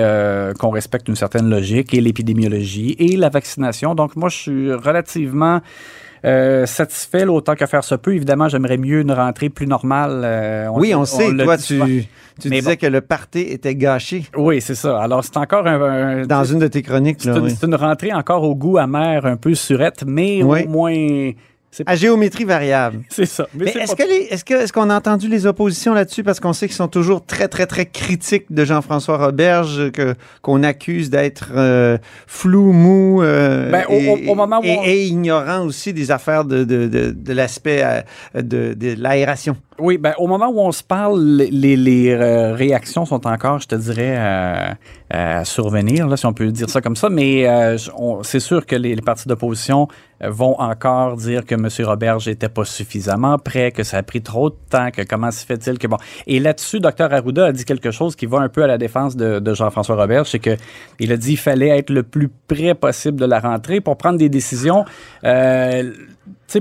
qu'on 0.60 0.70
respecte 0.70 1.08
une 1.08 1.16
certaine 1.16 1.50
logique 1.50 1.94
et 1.94 2.02
l'épidémiologie 2.02 2.96
et 3.00 3.18
la 3.18 3.30
vaccination. 3.30 3.96
Donc, 3.96 4.16
moi, 4.16 4.30
je 4.30 4.38
suis 4.38 4.74
relativement 4.74 5.60
euh, 6.24 6.68
satisfait, 6.68 7.26
là, 7.26 7.32
autant 7.32 7.56
que 7.56 7.66
faire 7.66 7.84
se 7.84 7.96
peut. 7.96 8.14
Évidemment, 8.14 8.48
j'aimerais 8.48 8.78
mieux 8.78 9.02
une 9.02 9.12
rentrée 9.12 9.50
plus 9.50 9.66
normale. 9.66 10.22
euh, 10.24 10.68
oui, 10.72 10.94
on, 10.94 11.04
sait. 11.04 11.34
l'a 11.34 11.46
Toi, 11.46 11.58
tu, 11.58 12.06
tu 12.40 12.50
Mais 12.50 12.60
disais 12.60 12.72
bon. 12.72 12.78
que 12.82 12.88
le 12.88 13.02
party 13.02 13.40
était 13.42 13.76
gâché 13.76 14.24
Oui, 14.38 14.62
c'est 14.62 14.76
ça. 14.76 15.02
Alors, 15.02 15.24
c'est 15.24 15.38
encore 15.38 15.68
un... 15.68 15.82
un- 15.82 16.26
dans 16.26 16.44
une 16.44 16.60
de 16.60 16.68
tes 16.68 16.82
chroniques. 16.82 17.18
c'est 17.20 17.30
une, 17.30 17.40
oui. 17.40 17.54
une 17.64 17.76
rentrée 17.76 18.14
encore 18.14 18.44
au 18.44 18.56
goût 18.56 18.78
amer, 18.78 19.26
un 19.26 19.38
peu 19.38 19.54
surette, 19.56 20.04
mais 20.06 20.42
Oui. 20.44 20.64
au 20.66 20.70
moins... 20.70 21.32
À 21.86 21.96
géométrie 21.96 22.44
variable. 22.44 23.00
c'est 23.10 23.26
ça. 23.26 23.48
Mais 23.54 23.66
est-ce 23.72 23.96
pas- 23.96 24.04
que 24.04 24.10
les- 24.10 24.28
est-ce 24.30 24.44
que 24.44 24.54
est-ce 24.54 24.74
qu'on 24.74 24.90
a 24.90 24.96
entendu 24.98 25.28
les 25.30 25.46
oppositions 25.46 25.94
là-dessus? 25.94 26.24
Parce 26.24 26.40
qu'on 26.40 26.54
sait 26.54 26.68
qu'ils 26.68 26.76
sont 26.76 26.88
toujours 26.90 27.26
très 27.26 27.48
très 27.48 27.66
très 27.66 27.86
critiques 27.86 28.46
de 28.50 28.66
Jean-François 28.66 29.18
Roberge 29.18 29.92
que 29.92 30.16
qu'on 30.42 30.64
accuse 30.64 31.10
d'être 31.10 31.52
euh, 31.56 31.98
flou, 32.28 32.74
mou 32.74 33.22
euh, 33.22 33.72
Ben, 33.72 33.86
au- 33.88 33.94
et, 33.94 34.28
au- 34.28 34.32
au 34.32 34.36
moment 34.36 34.60
où 34.60 34.64
et- 34.66 34.78
on- 34.78 34.84
et 34.84 35.06
ignorant 35.06 35.66
aussi 35.66 35.94
des 35.94 36.12
affaires 36.12 36.44
de 36.46 36.64
de, 36.64 36.88
de, 36.88 37.12
de 37.12 37.34
l'aspect 37.34 37.82
euh, 37.84 38.42
de, 38.42 38.74
de 38.74 38.96
l'aération. 39.02 39.56
Oui, 39.80 39.98
ben, 39.98 40.14
au 40.20 40.28
moment 40.28 40.50
où 40.50 40.60
on 40.60 40.72
se 40.72 40.84
parle, 40.84 41.20
les, 41.50 41.76
les, 41.76 42.10
euh, 42.12 42.54
réactions 42.54 43.04
sont 43.06 43.26
encore, 43.26 43.60
je 43.60 43.68
te 43.68 43.74
dirais, 43.76 44.14
euh, 44.16 44.70
à 45.12 45.44
survenir, 45.44 46.08
là, 46.08 46.16
si 46.16 46.26
on 46.26 46.34
peut 46.34 46.52
dire 46.52 46.70
ça 46.70 46.82
comme 46.82 46.96
ça. 46.96 47.10
Mais 47.10 47.48
euh, 47.48 47.78
c'est 48.24 48.40
sûr 48.40 48.66
que 48.66 48.76
les, 48.76 48.96
les 48.96 49.02
partis 49.02 49.28
d'opposition 49.28 49.88
euh, 50.24 50.30
vont 50.30 50.60
encore 50.60 51.18
dire 51.18 51.46
que 51.46 51.56
M. 51.56 51.68
Roberge 51.86 52.28
n'était 52.28 52.50
pas 52.50 52.64
suffisamment 52.64 53.38
prêt, 53.38 53.72
que 53.72 53.84
ça 53.84 53.98
a 53.98 54.04
pris 54.04 54.22
trop 54.22 54.50
de 54.50 54.56
temps, 54.70 54.90
que 54.92 55.02
comment 55.02 55.32
se 55.32 55.46
fait-il 55.46 55.78
que 55.78 55.88
bon. 55.88 55.98
Et 56.28 56.40
là-dessus, 56.40 56.80
Dr 56.80 57.12
Arruda 57.12 57.48
a 57.48 57.52
dit 57.52 57.66
quelque 57.66 57.92
chose 57.92 58.16
qui 58.16 58.26
va 58.26 58.40
un 58.40 58.50
peu 58.50 58.64
à 58.64 58.68
la 58.68 58.78
défense 58.78 59.16
de, 59.16 59.40
de 59.40 59.54
Jean-François 59.54 59.96
Roberge, 59.96 60.30
c'est 60.30 60.40
que 60.40 60.56
il 61.00 61.12
a 61.12 61.18
dit 61.18 61.32
qu'il 61.32 61.38
fallait 61.38 61.78
être 61.78 61.90
le 61.90 62.04
plus 62.04 62.30
près 62.48 62.74
possible 62.74 63.20
de 63.20 63.26
la 63.26 63.40
rentrée 63.40 63.82
pour 63.82 63.98
prendre 63.98 64.18
des 64.18 64.30
décisions. 64.30 64.86
Euh, 65.24 65.92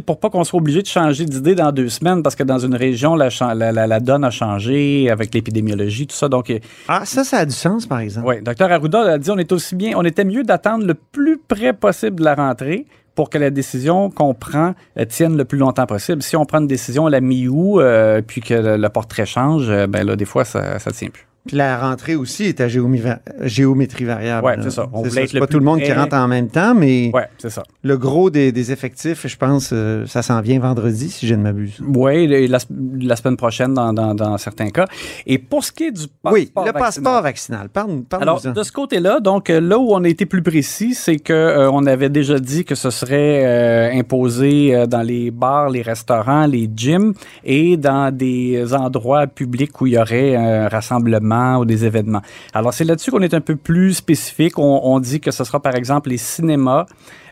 pour 0.06 0.20
pas 0.20 0.30
qu'on 0.30 0.44
soit 0.44 0.58
obligé 0.58 0.82
de 0.82 0.86
changer 0.86 1.24
d'idée 1.24 1.54
dans 1.54 1.72
deux 1.72 1.88
semaines, 1.88 2.22
parce 2.22 2.34
que 2.36 2.42
dans 2.44 2.58
une 2.58 2.74
région, 2.74 3.14
la, 3.16 3.28
chan- 3.30 3.54
la, 3.54 3.72
la- 3.72 3.86
la 3.86 4.00
donne 4.00 4.24
a 4.24 4.30
changé 4.30 5.10
avec 5.10 5.34
l'épidémiologie, 5.34 6.06
tout 6.06 6.14
ça. 6.16 6.28
Donc, 6.28 6.52
Ah, 6.88 7.02
ça, 7.04 7.24
ça 7.24 7.38
a 7.38 7.44
du 7.44 7.52
sens, 7.54 7.86
par 7.86 7.98
exemple. 8.00 8.26
oui, 8.28 8.36
Dr 8.42 8.70
Arruda 8.70 9.00
a 9.14 9.18
dit 9.18 9.30
on 9.30 9.38
est 9.38 9.50
aussi 9.52 9.74
bien, 9.74 9.92
on 9.96 10.04
était 10.04 10.24
mieux 10.24 10.44
d'attendre 10.44 10.86
le 10.86 10.94
plus 10.94 11.38
près 11.38 11.72
possible 11.72 12.20
de 12.20 12.24
la 12.24 12.34
rentrée 12.34 12.86
pour 13.16 13.28
que 13.28 13.38
la 13.38 13.50
décision 13.50 14.08
qu'on 14.08 14.32
prend 14.34 14.74
euh, 14.98 15.04
tienne 15.04 15.36
le 15.36 15.44
plus 15.44 15.58
longtemps 15.58 15.86
possible. 15.86 16.22
Si 16.22 16.36
on 16.36 16.46
prend 16.46 16.60
une 16.60 16.66
décision 16.68 17.06
à 17.06 17.10
la 17.10 17.20
mi-août, 17.20 17.80
euh, 17.80 18.22
puis 18.26 18.40
que 18.40 18.54
le, 18.54 18.76
le 18.76 18.88
portrait 18.88 19.26
change, 19.26 19.68
euh, 19.68 19.86
ben 19.88 20.06
là, 20.06 20.14
des 20.16 20.24
fois, 20.24 20.44
ça, 20.44 20.78
ça 20.78 20.90
tient 20.92 21.08
plus. 21.10 21.26
Puis 21.46 21.56
la 21.56 21.78
rentrée 21.78 22.16
aussi 22.16 22.44
est 22.44 22.60
à 22.60 22.68
géométrie 22.68 24.04
variable. 24.04 24.46
Là. 24.48 24.56
c'est 24.62 24.70
ça. 24.70 24.86
On 24.92 25.02
C'est 25.04 25.22
être 25.22 25.28
C'est 25.30 25.34
le 25.34 25.40
pas 25.40 25.46
tout 25.46 25.58
le 25.58 25.64
monde 25.64 25.80
qui 25.80 25.92
rentre 25.92 26.14
en 26.16 26.28
même 26.28 26.48
temps, 26.48 26.74
mais 26.74 27.10
Ouais, 27.14 27.28
c'est 27.38 27.50
ça. 27.50 27.62
le 27.82 27.96
gros 27.96 28.28
des, 28.30 28.52
des 28.52 28.72
effectifs, 28.72 29.26
je 29.26 29.36
pense, 29.36 29.70
euh, 29.72 30.06
ça 30.06 30.22
s'en 30.22 30.40
vient 30.42 30.60
vendredi, 30.60 31.08
si 31.08 31.26
je 31.26 31.34
ne 31.34 31.42
m'abuse. 31.42 31.80
Oui, 31.86 32.26
la, 32.48 32.58
la 33.00 33.16
semaine 33.16 33.36
prochaine 33.36 33.72
dans, 33.74 33.92
dans, 33.92 34.14
dans 34.14 34.36
certains 34.38 34.68
cas. 34.70 34.86
Et 35.26 35.38
pour 35.38 35.64
ce 35.64 35.72
qui 35.72 35.84
est 35.84 35.92
du 35.92 36.06
passeport 36.22 36.32
oui, 36.32 36.50
le 36.54 36.62
vaccinal, 36.62 36.82
passeport 36.82 37.22
vaccinal. 37.22 37.68
Parle, 37.70 38.02
parle 38.02 38.22
Alors, 38.22 38.40
de 38.42 38.62
ce 38.62 38.72
côté-là, 38.72 39.20
donc 39.20 39.48
euh, 39.48 39.60
là 39.60 39.78
où 39.78 39.92
on 39.94 40.04
a 40.04 40.08
été 40.08 40.26
plus 40.26 40.42
précis, 40.42 40.94
c'est 40.94 41.18
que 41.18 41.32
euh, 41.32 41.70
on 41.70 41.86
avait 41.86 42.10
déjà 42.10 42.38
dit 42.38 42.64
que 42.64 42.74
ce 42.74 42.90
serait 42.90 43.44
euh, 43.46 43.98
imposé 43.98 44.84
dans 44.88 45.02
les 45.02 45.30
bars, 45.30 45.70
les 45.70 45.82
restaurants, 45.82 46.46
les 46.46 46.68
gyms 46.74 47.14
et 47.44 47.76
dans 47.76 48.14
des 48.14 48.74
endroits 48.74 49.26
publics 49.26 49.80
où 49.80 49.86
il 49.86 49.94
y 49.94 49.98
aurait 49.98 50.36
un 50.36 50.68
rassemblement 50.68 51.29
ou 51.30 51.64
des 51.64 51.84
événements. 51.84 52.22
Alors, 52.54 52.74
c'est 52.74 52.84
là-dessus 52.84 53.10
qu'on 53.10 53.22
est 53.22 53.34
un 53.34 53.40
peu 53.40 53.56
plus 53.56 53.94
spécifique. 53.94 54.58
On, 54.58 54.98
dit 55.00 55.20
que 55.20 55.30
ce 55.30 55.44
sera 55.44 55.60
par 55.60 55.74
exemple 55.74 56.10
les 56.10 56.18
cinémas, 56.18 56.86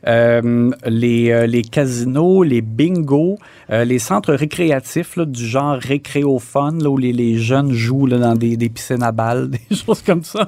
euh, 0.06 0.71
les, 0.87 1.31
euh, 1.31 1.47
les 1.47 1.62
casinos, 1.62 2.43
les 2.43 2.62
bingos, 2.62 3.39
euh, 3.71 3.85
les 3.85 3.99
centres 3.99 4.33
récréatifs 4.33 5.19
du 5.19 5.45
genre 5.45 5.77
récréophone, 5.77 6.83
là, 6.83 6.91
où 6.91 6.97
les, 6.97 7.12
les 7.12 7.37
jeunes 7.39 7.73
jouent 7.73 8.07
là, 8.07 8.19
dans 8.19 8.35
des, 8.35 8.57
des 8.57 8.69
piscines 8.69 9.02
à 9.02 9.12
balles, 9.12 9.50
des 9.71 9.76
choses 9.76 10.02
comme 10.02 10.23
ça. 10.23 10.45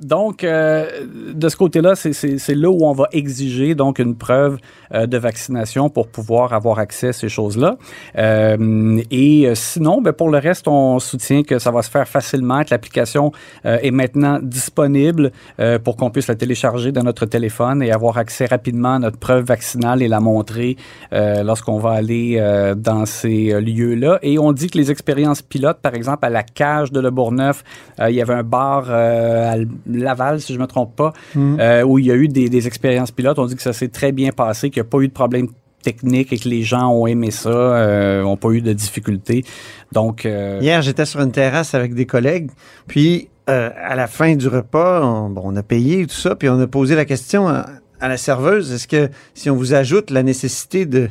Donc, 0.00 0.42
de 0.42 1.48
ce 1.48 1.56
côté-là, 1.56 1.94
c'est- 1.96 2.54
là 2.54 2.70
où 2.70 2.84
on 2.84 2.92
va 2.92 3.08
exiger 3.12 3.74
donc 3.74 3.98
une 3.98 4.16
preuve 4.16 4.58
de 4.92 5.18
vaccination 5.18 5.88
pour 5.88 6.08
pouvoir 6.08 6.52
avoir 6.52 6.78
accès 6.78 7.08
à 7.08 7.12
ces 7.12 7.28
choses-là. 7.28 7.76
Et 8.18 9.52
sinon, 9.54 10.02
ben, 10.02 10.12
pour 10.12 10.30
le 10.30 10.38
reste, 10.38 10.68
on 10.68 10.98
soutient 10.98 11.42
que 11.42 11.58
ça 11.58 11.70
va 11.70 11.82
se 11.82 11.90
faire 11.90 12.08
facilement, 12.08 12.19
que 12.20 12.70
l'application 12.70 13.32
euh, 13.66 13.78
est 13.82 13.90
maintenant 13.90 14.38
disponible 14.42 15.32
euh, 15.58 15.78
pour 15.78 15.96
qu'on 15.96 16.10
puisse 16.10 16.28
la 16.28 16.34
télécharger 16.34 16.92
dans 16.92 17.02
notre 17.02 17.26
téléphone 17.26 17.82
et 17.82 17.90
avoir 17.90 18.18
accès 18.18 18.46
rapidement 18.46 18.94
à 18.94 18.98
notre 18.98 19.18
preuve 19.18 19.44
vaccinale 19.44 20.02
et 20.02 20.08
la 20.08 20.20
montrer 20.20 20.76
euh, 21.12 21.42
lorsqu'on 21.42 21.78
va 21.78 21.92
aller 21.92 22.40
dans 22.76 23.06
ces 23.06 23.60
lieux-là. 23.60 24.18
Et 24.22 24.38
on 24.38 24.52
dit 24.52 24.68
que 24.68 24.78
les 24.78 24.90
expériences 24.90 25.42
pilotes, 25.42 25.78
par 25.80 25.94
exemple, 25.94 26.24
à 26.24 26.30
la 26.30 26.42
cage 26.42 26.92
de 26.92 27.00
Le 27.00 27.10
Bourgneuf, 27.10 27.64
il 28.00 28.14
y 28.14 28.22
avait 28.22 28.34
un 28.34 28.42
bar 28.42 28.90
à 28.90 29.56
Laval, 29.86 30.40
si 30.40 30.52
je 30.52 30.58
ne 30.58 30.62
me 30.62 30.66
trompe 30.66 30.96
pas, 30.96 31.12
euh, 31.36 31.82
où 31.82 31.98
il 31.98 32.06
y 32.06 32.10
a 32.10 32.14
eu 32.14 32.28
des, 32.28 32.48
des 32.48 32.66
expériences 32.66 33.10
pilotes. 33.10 33.38
On 33.38 33.46
dit 33.46 33.56
que 33.56 33.62
ça 33.62 33.72
s'est 33.72 33.88
très 33.88 34.12
bien 34.12 34.30
passé, 34.30 34.70
qu'il 34.70 34.82
n'y 34.82 34.86
a 34.86 34.90
pas 34.90 34.98
eu 34.98 35.08
de 35.08 35.12
problème 35.12 35.48
technique 35.82 36.32
et 36.32 36.38
que 36.38 36.48
les 36.48 36.62
gens 36.62 36.90
ont 36.90 37.06
aimé 37.06 37.30
ça, 37.30 37.48
euh, 37.48 38.22
n'ont 38.22 38.36
pas 38.36 38.50
eu 38.50 38.60
de 38.60 38.72
difficultés. 38.72 39.44
Donc, 39.92 40.24
euh, 40.24 40.58
Hier, 40.60 40.82
j'étais 40.82 41.06
sur 41.06 41.20
une 41.20 41.32
terrasse 41.32 41.74
avec 41.74 41.94
des 41.94 42.06
collègues, 42.06 42.50
puis 42.86 43.28
euh, 43.48 43.70
à 43.76 43.96
la 43.96 44.06
fin 44.06 44.36
du 44.36 44.48
repas, 44.48 45.02
on, 45.04 45.30
bon, 45.30 45.42
on 45.44 45.56
a 45.56 45.62
payé 45.62 46.06
tout 46.06 46.14
ça, 46.14 46.36
puis 46.36 46.48
on 46.48 46.60
a 46.60 46.66
posé 46.66 46.94
la 46.94 47.04
question 47.04 47.48
à, 47.48 47.66
la 48.00 48.16
serveuse, 48.16 48.72
est-ce 48.72 48.88
que 48.88 49.10
si 49.34 49.50
on 49.50 49.56
vous 49.56 49.74
ajoute 49.74 50.10
la 50.10 50.22
nécessité 50.22 50.86
de 50.86 51.10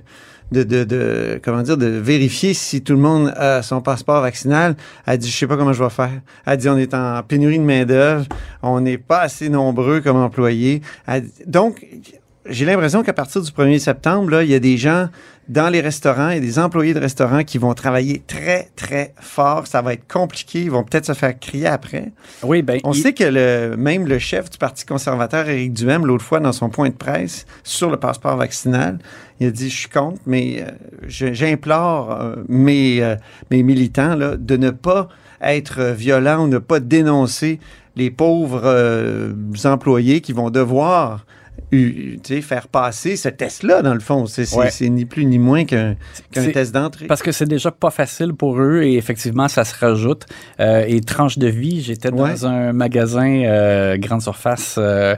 de, 0.52 0.64
de, 0.64 1.40
comment 1.44 1.62
dire, 1.62 1.78
de 1.78 1.86
vérifier 1.86 2.56
si 2.56 2.82
tout 2.82 2.94
le 2.94 3.00
monde 3.00 3.32
a 3.36 3.62
son 3.62 3.82
passeport 3.82 4.22
vaccinal. 4.22 4.76
Elle 5.06 5.20
dit, 5.20 5.30
je 5.30 5.38
sais 5.38 5.46
pas 5.46 5.58
comment 5.58 5.74
je 5.74 5.84
vais 5.84 5.92
faire. 5.92 6.22
Elle 6.46 6.58
dit, 6.58 6.68
on 6.70 6.78
est 6.78 6.96
en 6.96 7.22
pénurie 7.22 7.60
de 7.60 7.64
main 7.64 7.86
d'œuvre, 7.86 8.26
on 8.64 8.82
n'est 8.82 8.98
pas 8.98 9.20
assez 9.20 9.50
nombreux 9.50 10.02
comme 10.02 10.18
employés. 10.18 10.82
Donc, 11.46 11.86
j'ai 12.50 12.66
l'impression 12.66 13.04
qu'à 13.04 13.14
partir 13.14 13.42
du 13.42 13.52
1er 13.52 13.80
septembre, 13.80 14.30
là, 14.32 14.44
il 14.44 14.50
y 14.50 14.56
a 14.56 14.60
des 14.60 14.78
gens 14.78 15.08
dans 15.48 15.70
les 15.70 15.82
restaurants 15.82 16.30
et 16.30 16.40
des 16.40 16.60
employés 16.60 16.94
de 16.94 17.00
restaurants 17.00 17.44
qui 17.44 17.58
vont 17.58 17.74
travailler 17.74 18.22
très, 18.28 18.70
très 18.76 19.14
fort. 19.20 19.66
Ça 19.66 19.82
va 19.82 19.94
être 19.94 20.08
compliqué. 20.08 20.62
Ils 20.62 20.70
vont 20.72 20.84
peut-être 20.84 21.06
se 21.06 21.14
faire 21.14 21.38
crier 21.40 21.66
après. 21.68 22.12
Oui, 22.44 22.62
ben, 22.62 22.80
On 22.84 22.92
il- 22.92 23.02
sait 23.02 23.14
que 23.14 23.24
le, 23.24 23.76
même 23.76 24.06
le 24.08 24.20
chef 24.20 24.50
du 24.52 24.58
Parti 24.60 24.86
conservateur, 24.86 25.50
Éric 25.50 25.74
Duhem, 25.74 26.06
l'autre 26.06 26.24
fois, 26.24 26.40
dans 26.40 26.52
son 26.52 26.70
point 26.70 26.90
de 26.90 26.94
presse 26.94 27.46
sur 27.64 27.90
le 27.90 27.98
passeport 27.98 28.38
vaccinal, 28.38 29.00
il 29.40 29.48
a 29.48 29.52
dit, 29.52 29.70
je 29.72 29.76
suis 29.78 29.90
contre, 29.90 30.20
mais 30.28 30.62
euh, 30.62 30.72
j'implore 31.08 32.12
euh, 32.12 32.36
mes, 32.48 33.02
euh, 33.02 33.16
mes 33.52 33.64
militants 33.64 34.16
là, 34.16 34.38
de 34.38 34.58
ne 34.58 34.70
pas 34.70 35.10
être 35.42 35.82
violents 35.94 36.44
ou 36.44 36.48
ne 36.48 36.58
pas 36.58 36.80
dénoncer 36.80 37.60
les 37.96 38.12
pauvres 38.12 38.62
euh, 38.66 39.34
employés 39.66 40.22
qui 40.22 40.34
vont 40.34 40.50
devoir 40.50 41.26
faire 41.72 42.68
passer 42.68 43.16
ce 43.16 43.30
test-là, 43.30 43.82
dans 43.82 43.94
le 43.94 44.00
fond. 44.00 44.26
C'est 44.26 44.52
Ouais. 44.56 44.70
ni 44.90 45.06
plus 45.06 45.26
ni 45.26 45.38
moins 45.38 45.66
qu'un 45.66 45.96
test 46.32 46.74
d'entrée. 46.74 47.06
Parce 47.08 47.22
que 47.22 47.32
c'est 47.32 47.46
déjà 47.48 47.72
pas 47.72 47.90
facile 47.92 48.34
pour 48.34 48.60
eux 48.60 48.82
et 48.84 48.96
effectivement, 48.98 49.48
ça 49.48 49.64
se 49.66 49.76
rajoute. 49.78 50.26
Euh, 50.60 50.84
et 50.88 51.02
tranche 51.02 51.38
de 51.38 51.48
vie, 51.48 51.82
j'étais 51.82 52.12
Ouais. 52.12 52.32
dans 52.32 52.46
un 52.48 52.74
magasin 52.74 53.44
euh, 53.46 53.98
grande 53.98 54.22
surface 54.22 54.76
euh, 54.78 55.16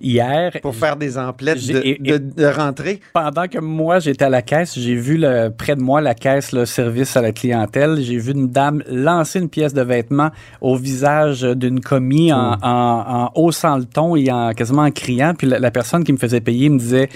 hier. 0.00 0.52
Pour 0.62 0.74
faire 0.74 0.96
des 0.96 1.18
emplettes 1.18 1.56
de, 1.56 1.60
J'ai- 1.82 1.90
et- 2.06 2.18
de, 2.18 2.18
de 2.18 2.46
rentrée. 2.46 3.00
Pendant 3.12 3.46
que 3.48 3.58
moi, 3.58 3.98
j'étais 4.00 4.24
à 4.24 4.28
la 4.30 4.42
caisse, 4.42 4.78
j'ai 4.78 4.94
vu 4.94 5.16
le, 5.18 5.50
près 5.50 5.76
de 5.76 5.82
moi 5.82 6.00
la 6.00 6.14
caisse, 6.14 6.52
le 6.52 6.66
service 6.66 7.16
à 7.16 7.22
la 7.22 7.32
clientèle. 7.32 7.98
J'ai 8.00 8.16
vu 8.18 8.32
une 8.32 8.48
dame 8.48 8.82
lancer 8.88 9.38
une 9.38 9.48
pièce 9.48 9.74
de 9.74 9.82
vêtement 9.82 10.30
au 10.60 10.76
visage 10.76 11.42
d'une 11.42 11.80
commis 11.80 12.32
en, 12.32 12.54
en, 12.62 13.04
en 13.24 13.30
haussant 13.34 13.76
le 13.76 13.84
ton 13.84 14.16
et 14.16 14.30
en 14.30 14.52
quasiment 14.52 14.82
en 14.82 14.90
criant. 14.90 15.34
Puis 15.36 15.46
la, 15.46 15.58
la 15.58 15.70
personne 15.70 15.91
qui 16.00 16.12
me 16.12 16.18
faisait 16.18 16.40
payer 16.40 16.68
me 16.68 16.78
disait 16.78 17.08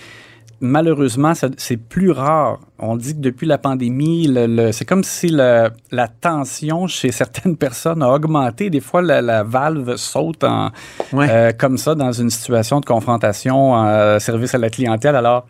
malheureusement, 0.60 1.32
c'est 1.58 1.76
plus 1.76 2.10
rare. 2.10 2.60
On 2.78 2.96
dit 2.96 3.14
que 3.14 3.20
depuis 3.20 3.46
la 3.46 3.58
pandémie, 3.58 4.26
le- 4.26 4.46
le- 4.46 4.72
c'est 4.72 4.86
comme 4.86 5.04
si 5.04 5.28
le- 5.28 5.68
la 5.90 6.08
tension 6.08 6.86
chez 6.86 7.12
certaines 7.12 7.56
personnes 7.66 8.02
a 8.02 8.08
augmenté. 8.10 8.70
Des 8.70 8.80
fois, 8.80 9.02
la, 9.02 9.20
la 9.20 9.42
valve 9.42 9.96
saute 9.96 10.44
en, 10.44 10.70
Ouais. 11.12 11.28
euh, 11.30 11.52
comme 11.56 11.76
ça 11.76 11.94
dans 11.94 12.12
une 12.12 12.30
situation 12.30 12.80
de 12.80 12.86
confrontation, 12.86 13.76
euh, 13.84 14.18
service 14.18 14.54
à 14.54 14.58
la 14.58 14.70
clientèle. 14.70 15.14
Alors, 15.16 15.46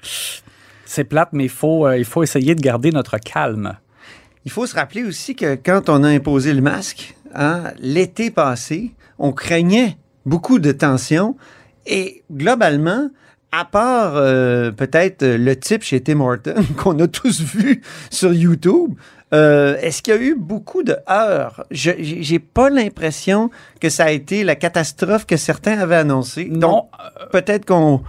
c'est 0.84 1.04
plate, 1.04 1.28
mais 1.32 1.44
il 1.44 1.50
faut, 1.50 1.86
euh, 1.86 1.96
il 1.96 2.04
faut 2.04 2.22
essayer 2.24 2.54
de 2.56 2.60
garder 2.60 2.90
notre 2.90 3.18
calme. 3.18 3.76
Il 4.44 4.50
faut 4.50 4.66
se 4.66 4.74
rappeler 4.74 5.04
aussi 5.04 5.34
que 5.36 5.54
quand 5.56 5.88
on 5.88 6.02
a 6.04 6.08
imposé 6.08 6.52
le 6.52 6.62
masque, 6.62 7.14
hein, 7.34 7.62
l'été 7.80 8.30
passé, 8.30 8.92
on 9.18 9.32
craignait 9.32 9.96
beaucoup 10.24 10.58
de 10.58 10.72
tensions 10.72 11.36
et 11.86 12.22
globalement, 12.32 13.08
à 13.52 13.64
part 13.64 14.12
euh, 14.16 14.70
peut-être 14.72 15.22
euh, 15.22 15.38
le 15.38 15.56
type 15.56 15.82
chez 15.82 16.00
Tim 16.00 16.20
Horton 16.20 16.54
qu'on 16.76 16.98
a 17.00 17.06
tous 17.08 17.40
vu 17.42 17.80
sur 18.10 18.32
YouTube, 18.32 18.94
euh, 19.34 19.76
est-ce 19.80 20.02
qu'il 20.02 20.14
y 20.14 20.16
a 20.16 20.20
eu 20.20 20.34
beaucoup 20.36 20.82
de 20.82 20.96
heurts? 21.10 21.64
Je- 21.70 21.90
j'ai 21.98 22.38
pas 22.38 22.70
l'impression 22.70 23.50
que 23.80 23.88
ça 23.88 24.04
a 24.04 24.10
été 24.10 24.44
la 24.44 24.54
catastrophe 24.56 25.26
que 25.26 25.36
certains 25.36 25.78
avaient 25.78 25.96
annoncée. 25.96 26.48
Non, 26.50 26.86
peut-être 27.32 27.64
qu'on 27.66 28.02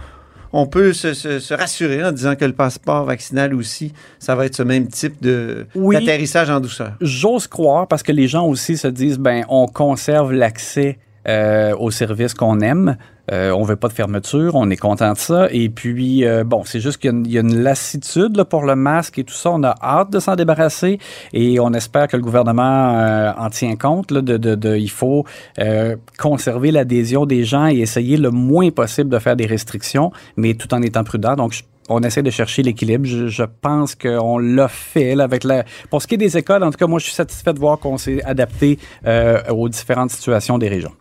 on 0.52 0.66
peut 0.66 0.92
se, 0.92 1.12
se- 1.14 1.40
se 1.40 1.54
rassurer 1.54 2.02
en 2.04 2.12
disant 2.12 2.34
que 2.34 2.44
le 2.44 2.52
passeport 2.54 3.04
vaccinal 3.04 3.52
aussi, 3.54 3.92
ça 4.18 4.34
va 4.34 4.46
être 4.46 4.54
ce 4.56 4.62
même 4.62 4.86
type 4.88 5.20
de 5.20 5.66
Oui. 5.74 5.96
d'atterrissage 5.96 6.50
en 6.50 6.60
douceur. 6.60 6.92
J'ose 7.00 7.46
croire 7.46 7.86
parce 7.86 8.02
que 8.02 8.12
les 8.12 8.28
gens 8.28 8.46
aussi 8.46 8.76
se 8.78 8.88
disent 8.88 9.18
ben 9.18 9.44
on 9.48 9.66
conserve 9.66 10.32
l'accès 10.32 10.98
euh, 11.26 11.74
aux 11.76 11.90
services 11.90 12.32
qu'on 12.34 12.60
aime. 12.60 12.96
Euh, 13.30 13.50
on 13.52 13.62
veut 13.62 13.76
pas 13.76 13.88
de 13.88 13.92
fermeture, 13.92 14.54
on 14.54 14.70
est 14.70 14.76
content 14.76 15.12
de 15.12 15.18
ça. 15.18 15.48
Et 15.50 15.68
puis, 15.68 16.24
euh, 16.24 16.44
bon, 16.44 16.62
c'est 16.64 16.80
juste 16.80 16.98
qu'il 16.98 17.26
y 17.30 17.36
a 17.36 17.40
une- 17.42 17.58
lassitude 17.62 18.36
là, 18.36 18.44
pour 18.44 18.62
le 18.64 18.76
masque 18.76 19.18
et 19.18 19.24
tout 19.24 19.34
ça. 19.34 19.50
On 19.50 19.62
a 19.62 19.74
hâte 19.82 20.10
de 20.10 20.18
s'en 20.20 20.36
débarrasser 20.36 20.98
et 21.32 21.60
on 21.60 21.72
espère 21.72 22.08
que 22.08 22.16
le 22.16 22.22
gouvernement 22.22 22.98
euh, 22.98 23.32
en 23.36 23.50
tient 23.50 23.76
compte. 23.76 24.10
Là, 24.10 24.20
de, 24.22 24.36
de, 24.36 24.54
de- 24.54 24.76
il 24.76 24.90
faut 24.90 25.24
euh, 25.58 25.96
conserver 26.18 26.70
l'adhésion 26.70 27.26
des 27.26 27.44
gens 27.44 27.66
et 27.66 27.78
essayer 27.78 28.16
le 28.16 28.30
moins 28.30 28.70
possible 28.70 29.10
de 29.10 29.18
faire 29.18 29.36
des 29.36 29.46
restrictions, 29.46 30.10
mais 30.36 30.54
tout 30.54 30.72
en 30.74 30.82
étant 30.82 31.04
prudent. 31.04 31.34
Donc, 31.36 31.54
on 31.90 32.00
essaie 32.02 32.22
de 32.22 32.30
chercher 32.30 32.62
l'équilibre. 32.62 33.06
Je, 33.06 33.28
je 33.28 33.44
pense 33.62 33.94
qu'on 33.94 34.38
l'a 34.38 34.68
fait 34.68 35.14
là, 35.14 35.24
avec 35.24 35.42
la. 35.44 35.64
Pour 35.90 36.02
ce 36.02 36.06
qui 36.06 36.14
est 36.14 36.18
des 36.18 36.36
écoles, 36.36 36.62
en 36.62 36.70
tout 36.70 36.76
cas, 36.78 36.86
moi, 36.86 36.98
je 36.98 37.04
suis 37.06 37.14
satisfait 37.14 37.52
de 37.54 37.58
voir 37.58 37.78
qu'on 37.78 37.96
s'est 37.98 38.22
adapté 38.24 38.78
euh, 39.06 39.38
aux 39.50 39.68
différentes 39.68 40.10
situations 40.10 40.58
des 40.58 40.68
régions. 40.68 40.92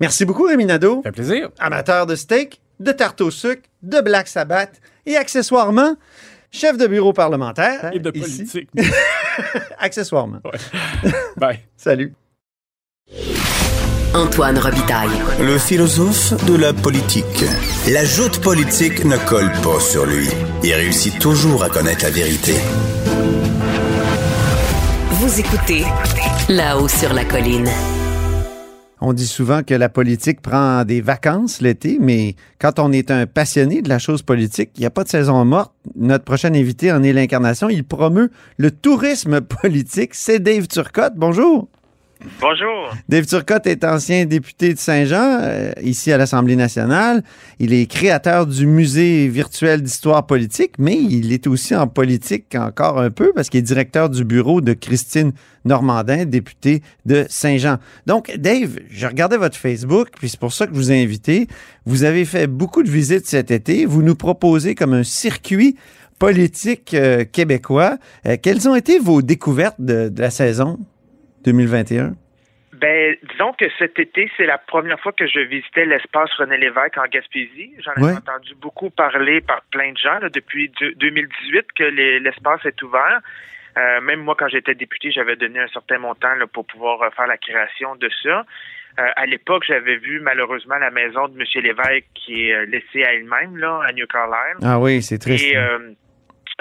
Merci 0.00 0.24
beaucoup, 0.24 0.44
Rémi 0.44 0.64
Nadeau. 0.64 1.02
Ça 1.02 1.10
fait 1.10 1.12
plaisir. 1.12 1.50
Amateur 1.58 2.06
de 2.06 2.14
steak, 2.14 2.60
de 2.80 2.92
tarte 2.92 3.20
au 3.20 3.30
sucre, 3.30 3.62
de 3.82 4.00
Black 4.00 4.28
Sabbath 4.28 4.80
et 5.06 5.16
accessoirement, 5.16 5.96
chef 6.50 6.76
de 6.76 6.86
bureau 6.86 7.12
parlementaire. 7.12 7.90
Et 7.92 7.98
de 7.98 8.10
politique. 8.10 8.68
Accessoirement. 9.78 10.40
Bye. 11.36 11.60
Salut. 11.76 12.12
Antoine 14.14 14.58
Robitaille. 14.58 15.10
Le 15.40 15.58
philosophe 15.58 16.32
de 16.46 16.56
la 16.56 16.72
politique. 16.72 17.44
La 17.92 18.04
joute 18.04 18.40
politique 18.40 19.04
ne 19.04 19.16
colle 19.28 19.52
pas 19.62 19.80
sur 19.80 20.06
lui. 20.06 20.28
Il 20.62 20.72
réussit 20.72 21.18
toujours 21.18 21.62
à 21.62 21.68
connaître 21.68 22.04
la 22.04 22.10
vérité. 22.10 22.54
Vous 25.10 25.40
écoutez 25.40 25.84
là-haut 26.48 26.88
sur 26.88 27.12
la 27.12 27.24
colline. 27.24 27.68
On 29.00 29.12
dit 29.12 29.26
souvent 29.26 29.62
que 29.62 29.74
la 29.74 29.88
politique 29.88 30.40
prend 30.40 30.84
des 30.84 31.00
vacances 31.00 31.60
l'été, 31.60 31.98
mais 32.00 32.34
quand 32.58 32.80
on 32.80 32.90
est 32.90 33.10
un 33.10 33.26
passionné 33.26 33.80
de 33.80 33.88
la 33.88 34.00
chose 34.00 34.22
politique, 34.22 34.70
il 34.76 34.80
n'y 34.80 34.86
a 34.86 34.90
pas 34.90 35.04
de 35.04 35.08
saison 35.08 35.44
morte. 35.44 35.72
Notre 35.94 36.24
prochain 36.24 36.52
invité 36.54 36.90
en 36.90 37.02
est 37.04 37.12
l'incarnation. 37.12 37.68
Il 37.68 37.84
promeut 37.84 38.30
le 38.56 38.70
tourisme 38.72 39.40
politique. 39.62 40.14
C'est 40.14 40.40
Dave 40.40 40.66
Turcotte. 40.66 41.14
Bonjour. 41.16 41.68
Bonjour. 42.40 42.90
Dave 43.08 43.26
Turcotte 43.26 43.68
est 43.68 43.84
ancien 43.84 44.24
député 44.24 44.74
de 44.74 44.78
Saint-Jean, 44.78 45.38
euh, 45.40 45.70
ici 45.82 46.10
à 46.10 46.18
l'Assemblée 46.18 46.56
nationale. 46.56 47.22
Il 47.60 47.72
est 47.72 47.86
créateur 47.86 48.44
du 48.46 48.66
musée 48.66 49.28
virtuel 49.28 49.82
d'histoire 49.82 50.26
politique, 50.26 50.72
mais 50.78 50.96
il 50.96 51.32
est 51.32 51.46
aussi 51.46 51.76
en 51.76 51.86
politique 51.86 52.56
encore 52.56 52.98
un 53.00 53.10
peu 53.10 53.32
parce 53.36 53.48
qu'il 53.48 53.58
est 53.60 53.62
directeur 53.62 54.10
du 54.10 54.24
bureau 54.24 54.60
de 54.60 54.72
Christine 54.72 55.32
Normandin, 55.64 56.24
députée 56.24 56.82
de 57.06 57.24
Saint-Jean. 57.28 57.76
Donc, 58.06 58.34
Dave, 58.36 58.80
je 58.90 59.06
regardais 59.06 59.36
votre 59.36 59.56
Facebook, 59.56 60.08
puis 60.18 60.28
c'est 60.28 60.40
pour 60.40 60.52
ça 60.52 60.66
que 60.66 60.72
je 60.74 60.76
vous 60.78 60.90
ai 60.90 61.00
invité. 61.00 61.46
Vous 61.86 62.02
avez 62.02 62.24
fait 62.24 62.48
beaucoup 62.48 62.82
de 62.82 62.90
visites 62.90 63.26
cet 63.28 63.52
été. 63.52 63.86
Vous 63.86 64.02
nous 64.02 64.16
proposez 64.16 64.74
comme 64.74 64.92
un 64.92 65.04
circuit 65.04 65.76
politique 66.18 66.94
euh, 66.94 67.24
québécois. 67.24 67.96
Euh, 68.26 68.36
quelles 68.42 68.68
ont 68.68 68.74
été 68.74 68.98
vos 68.98 69.22
découvertes 69.22 69.80
de- 69.80 70.08
de 70.08 70.20
la 70.20 70.30
saison? 70.30 70.80
2021? 71.52 72.12
Ben, 72.74 73.16
disons 73.32 73.52
que 73.54 73.64
cet 73.78 73.98
été, 73.98 74.30
c'est 74.36 74.46
la 74.46 74.58
première 74.58 75.00
fois 75.00 75.12
que 75.12 75.26
je 75.26 75.40
visitais 75.40 75.84
l'espace 75.86 76.30
René 76.38 76.58
Lévesque 76.58 76.96
en 76.98 77.06
Gaspésie. 77.10 77.72
J'en 77.84 77.94
ai 77.94 78.04
Ouais. 78.04 78.12
entendu 78.16 78.54
beaucoup 78.60 78.90
parler 78.90 79.40
par 79.40 79.62
plein 79.72 79.92
de 79.92 79.98
gens 79.98 80.18
là, 80.20 80.28
depuis 80.28 80.70
deux- 80.80 80.92
2018 80.94 81.66
que 81.74 81.84
les- 81.84 82.20
l'espace 82.20 82.60
est 82.66 82.80
ouvert. 82.82 83.20
Euh, 83.78 84.00
même 84.02 84.20
moi, 84.20 84.34
quand 84.38 84.48
j'étais 84.48 84.74
député, 84.74 85.10
j'avais 85.10 85.34
donné 85.36 85.58
un 85.60 85.68
certain 85.68 85.98
montant 85.98 86.34
là, 86.34 86.46
pour 86.46 86.66
pouvoir 86.66 87.02
euh, 87.02 87.10
faire 87.16 87.26
la 87.26 87.38
création 87.38 87.96
de 87.96 88.08
ça. 88.22 88.44
Euh, 89.00 89.06
à 89.16 89.26
l'époque, 89.26 89.64
j'avais 89.66 89.96
vu 89.96 90.20
malheureusement 90.20 90.76
la 90.76 90.90
maison 90.90 91.26
de 91.28 91.40
M. 91.40 91.46
Lévesque 91.62 92.06
qui 92.14 92.48
est 92.50 92.66
laissée 92.66 93.02
à 93.04 93.14
elle-même 93.14 93.56
là, 93.56 93.80
à 93.88 93.92
New 93.92 94.06
Carlisle. 94.06 94.58
Ah 94.62 94.78
oui, 94.78 95.02
c'est 95.02 95.18
triste. 95.18 95.44
Et 95.52 95.56
euh, 95.56 95.78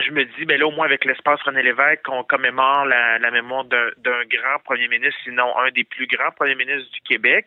je 0.05 0.11
me 0.11 0.23
dis, 0.25 0.45
ben 0.45 0.59
là, 0.59 0.67
au 0.67 0.71
moins 0.71 0.85
avec 0.85 1.05
l'espace 1.05 1.41
René 1.41 1.63
Lévesque, 1.63 2.07
on 2.09 2.23
commémore 2.23 2.85
la, 2.85 3.17
la 3.19 3.31
mémoire 3.31 3.65
d'un 3.65 4.23
grand 4.29 4.59
premier 4.63 4.87
ministre, 4.87 5.19
sinon 5.23 5.57
un 5.57 5.71
des 5.71 5.83
plus 5.83 6.07
grands 6.07 6.31
premiers 6.31 6.55
ministres 6.55 6.91
du 6.91 7.01
Québec. 7.01 7.45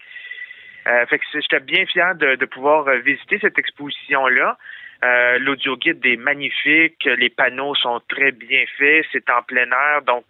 Euh, 0.86 1.06
fait 1.06 1.18
que 1.18 1.24
j'étais 1.34 1.60
bien 1.60 1.84
fier 1.86 2.14
de, 2.14 2.36
de 2.36 2.46
pouvoir 2.46 2.88
euh, 2.88 2.96
visiter 2.98 3.38
cette 3.40 3.58
exposition-là. 3.58 4.56
Euh, 5.02 5.38
L'audio 5.38 5.76
guide 5.76 6.04
est 6.04 6.16
magnifique, 6.16 7.04
les 7.04 7.30
panneaux 7.30 7.74
sont 7.74 8.00
très 8.08 8.32
bien 8.32 8.64
faits, 8.76 9.06
c'est 9.12 9.30
en 9.30 9.42
plein 9.42 9.70
air, 9.70 10.02
donc 10.02 10.26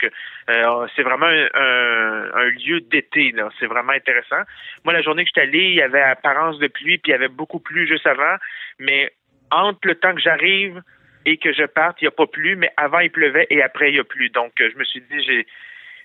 euh, 0.48 0.86
c'est 0.94 1.02
vraiment 1.02 1.26
un, 1.26 1.48
un- 1.54 2.30
un 2.34 2.44
lieu 2.50 2.80
d'été. 2.80 3.32
là. 3.32 3.48
C'est 3.58 3.66
vraiment 3.66 3.92
intéressant. 3.92 4.42
Moi, 4.84 4.92
la 4.92 5.02
journée 5.02 5.24
que 5.24 5.30
j'étais 5.34 5.48
allé, 5.48 5.58
il 5.70 5.74
y 5.74 5.82
avait 5.82 6.02
apparence 6.02 6.58
de 6.60 6.68
pluie, 6.68 6.98
puis 6.98 7.10
il 7.10 7.12
y 7.12 7.14
avait 7.14 7.28
beaucoup 7.28 7.58
plu 7.58 7.86
juste 7.88 8.06
avant, 8.06 8.36
mais 8.78 9.10
entre 9.50 9.80
le 9.88 9.96
temps 9.96 10.14
que 10.14 10.20
j'arrive 10.20 10.80
et 11.26 11.36
que 11.38 11.52
je 11.52 11.64
parte, 11.66 11.98
il 12.00 12.04
n'y 12.04 12.08
a 12.08 12.12
pas 12.12 12.26
plu, 12.26 12.56
mais 12.56 12.70
avant 12.76 12.98
il 13.00 13.10
pleuvait 13.10 13.46
et 13.50 13.62
après 13.62 13.90
il 13.90 13.96
y 13.96 14.00
a 14.00 14.04
plu. 14.04 14.30
Donc 14.30 14.52
euh, 14.60 14.68
je 14.72 14.78
me 14.78 14.84
suis 14.84 15.00
dit 15.00 15.22
j'ai 15.26 15.46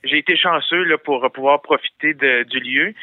j'ai 0.03 0.17
été 0.19 0.36
chanceux 0.38 0.84
là, 0.84 0.98
pour 0.98 1.27
pouvoir 1.34 1.62
profiter 1.62 2.13
de- 2.13 2.43
du 2.43 2.60
lieu. 2.60 2.93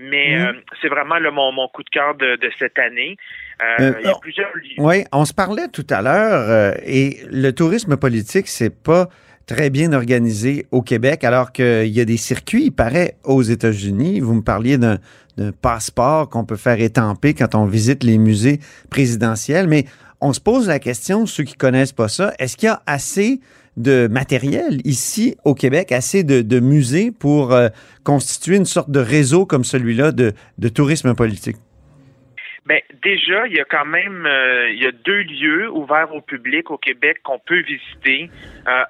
Mais 0.00 0.36
Mhm. 0.38 0.44
euh, 0.46 0.52
c'est 0.80 0.88
vraiment 0.88 1.18
là, 1.18 1.30
mon, 1.32 1.50
mon 1.50 1.66
coup 1.68 1.82
de 1.82 1.90
cœur 1.90 2.14
de, 2.14 2.36
de 2.36 2.50
cette 2.58 2.78
année. 2.78 3.16
Euh, 3.60 3.64
Euh, 3.80 3.94
il 4.00 4.06
y 4.06 4.08
a 4.08 4.14
oh. 4.14 4.20
plusieurs 4.20 4.54
lieux. 4.56 4.76
Oui, 4.78 5.04
on 5.12 5.24
se 5.24 5.34
parlait 5.34 5.66
tout 5.72 5.86
à 5.90 6.02
l'heure 6.02 6.48
euh, 6.48 6.72
et 6.86 7.16
le 7.30 7.50
tourisme 7.50 7.96
politique, 7.96 8.46
c'est 8.46 8.74
pas 8.82 9.08
très 9.46 9.70
bien 9.70 9.92
organisé 9.92 10.66
au 10.70 10.82
Québec, 10.82 11.24
alors 11.24 11.50
qu'il 11.52 11.86
y 11.88 12.00
a 12.00 12.04
des 12.04 12.16
circuits, 12.16 12.66
il 12.66 12.70
paraît, 12.70 13.14
aux 13.24 13.42
États-Unis. 13.42 14.20
Vous 14.20 14.34
me 14.34 14.42
parliez 14.42 14.78
d'un 14.78 14.98
d'un 15.36 15.52
passeport 15.52 16.28
qu'on 16.28 16.44
peut 16.44 16.56
faire 16.56 16.80
étamper 16.80 17.32
quand 17.32 17.54
on 17.54 17.64
visite 17.64 18.02
les 18.02 18.18
musées 18.18 18.58
présidentiels, 18.90 19.68
mais 19.68 19.84
on 20.20 20.32
se 20.32 20.40
pose 20.40 20.68
la 20.68 20.78
question, 20.78 21.26
ceux 21.26 21.44
qui 21.44 21.54
connaissent 21.54 21.92
pas 21.92 22.08
ça, 22.08 22.32
est-ce 22.38 22.56
qu'il 22.56 22.66
y 22.66 22.70
a 22.70 22.82
assez 22.86 23.40
de 23.76 24.08
matériel 24.08 24.80
ici 24.84 25.36
au 25.44 25.54
Québec, 25.54 25.92
assez 25.92 26.24
de, 26.24 26.60
musées 26.60 27.10
pour 27.12 27.52
euh, 27.52 27.68
constituer 28.04 28.56
une 28.56 28.64
sorte 28.64 28.90
de 28.90 28.98
réseau 28.98 29.46
comme 29.46 29.64
celui-là 29.64 30.12
de, 30.12 30.32
tourisme 30.68 31.14
politique? 31.14 31.56
Ben, 32.66 32.80
déjà, 33.02 33.46
il 33.46 33.56
y 33.56 33.60
a 33.60 33.64
quand 33.64 33.86
même 33.86 34.26
euh, 34.26 34.68
il 34.70 34.82
y 34.82 34.86
a 34.86 34.92
deux 34.92 35.22
lieux 35.22 35.70
ouverts 35.70 36.14
au 36.14 36.20
public 36.20 36.70
au 36.70 36.76
Québec 36.76 37.18
qu'on 37.22 37.38
peut 37.38 37.62
visiter 37.62 38.30
euh, 38.66 38.82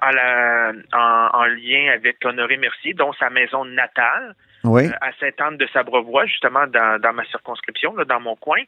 en, 0.91 1.29
en 1.33 1.45
lien 1.45 1.93
avec 1.93 2.17
Honoré 2.25 2.57
Mercier, 2.57 2.93
dont 2.93 3.13
sa 3.13 3.29
maison 3.29 3.63
natale. 3.63 4.35
Oui. 4.63 4.87
euh, 4.87 4.91
à 5.01 5.11
Sainte-Anne 5.19 5.57
de 5.57 5.67
Sabrevois, 5.67 6.25
justement 6.25 6.67
dans, 6.67 6.99
dans 7.01 7.13
ma 7.13 7.25
circonscription, 7.25 7.95
là, 7.95 8.05
dans 8.05 8.19
mon 8.19 8.35
coin. 8.35 8.59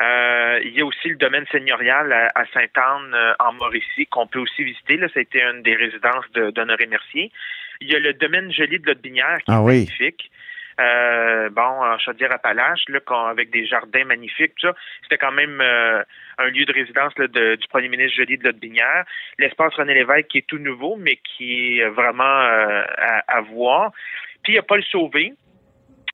Euh, 0.00 0.60
il 0.64 0.72
y 0.76 0.80
a 0.80 0.84
aussi 0.84 1.08
le 1.08 1.16
domaine 1.16 1.46
seigneurial 1.52 2.12
à, 2.12 2.28
à 2.34 2.44
Sainte-Anne 2.52 3.14
euh, 3.14 3.34
en 3.38 3.52
Mauricie 3.52 4.06
qu'on 4.06 4.26
peut 4.26 4.40
aussi 4.40 4.64
visiter. 4.64 4.96
Là, 4.96 5.08
ça 5.08 5.20
a 5.20 5.22
été 5.22 5.42
une 5.42 5.62
des 5.62 5.74
résidences 5.74 6.30
de- 6.32 6.50
d'Honoré 6.50 6.86
Mercier. 6.86 7.30
Il 7.80 7.90
y 7.90 7.94
a 7.94 7.98
le 7.98 8.12
domaine 8.14 8.50
joli 8.52 8.78
de 8.80 8.86
Lotbinière 8.86 9.38
qui 9.38 9.44
Ah 9.52 9.58
est 9.58 9.64
oui. 9.64 9.74
magnifique. 9.74 10.30
Euh, 10.78 11.48
bon, 11.50 11.62
en 11.62 11.98
Chaudière-Appalaches, 11.98 12.84
avec 13.30 13.50
des 13.50 13.64
jardins 13.66 14.04
magnifiques, 14.04 14.52
tout 14.56 14.66
ça. 14.68 14.74
C'était 15.02 15.16
quand 15.16 15.32
même 15.32 15.58
euh, 15.62 16.02
un 16.38 16.46
lieu 16.48 16.66
de 16.66 16.72
résidence 16.72 17.16
là, 17.16 17.28
de- 17.28 17.54
du 17.54 17.66
premier 17.68 17.88
ministre 17.88 18.16
Joly 18.18 18.36
de 18.36 18.44
Lotbinière. 18.44 19.04
L'espace 19.38 19.74
René 19.74 19.94
Lévesque 19.94 20.26
qui 20.28 20.38
est 20.38 20.46
tout 20.46 20.58
nouveau, 20.58 20.96
mais 20.96 21.16
qui 21.16 21.78
est 21.78 21.88
vraiment 21.88 22.24
euh, 22.42 22.82
à, 22.98 23.38
à 23.38 23.40
voir. 23.40 23.92
Puis 24.46 24.52
il 24.52 24.56
y 24.56 24.58
a 24.60 24.62
Paul 24.62 24.80
Sauvé, 24.84 25.32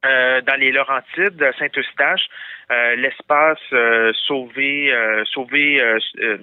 euh, 0.07 0.41
dans 0.41 0.59
les 0.59 0.73
Laurentides, 0.73 1.43
à 1.43 1.53
Saint-Eustache, 1.59 2.25
euh, 2.71 2.97
l'espace 2.97 3.59
euh, 3.75 4.11
sauvé, 4.27 4.91
euh, 4.91 5.23
sauvé, 5.27 5.83
euh, 5.83 5.99
euh, 6.21 6.39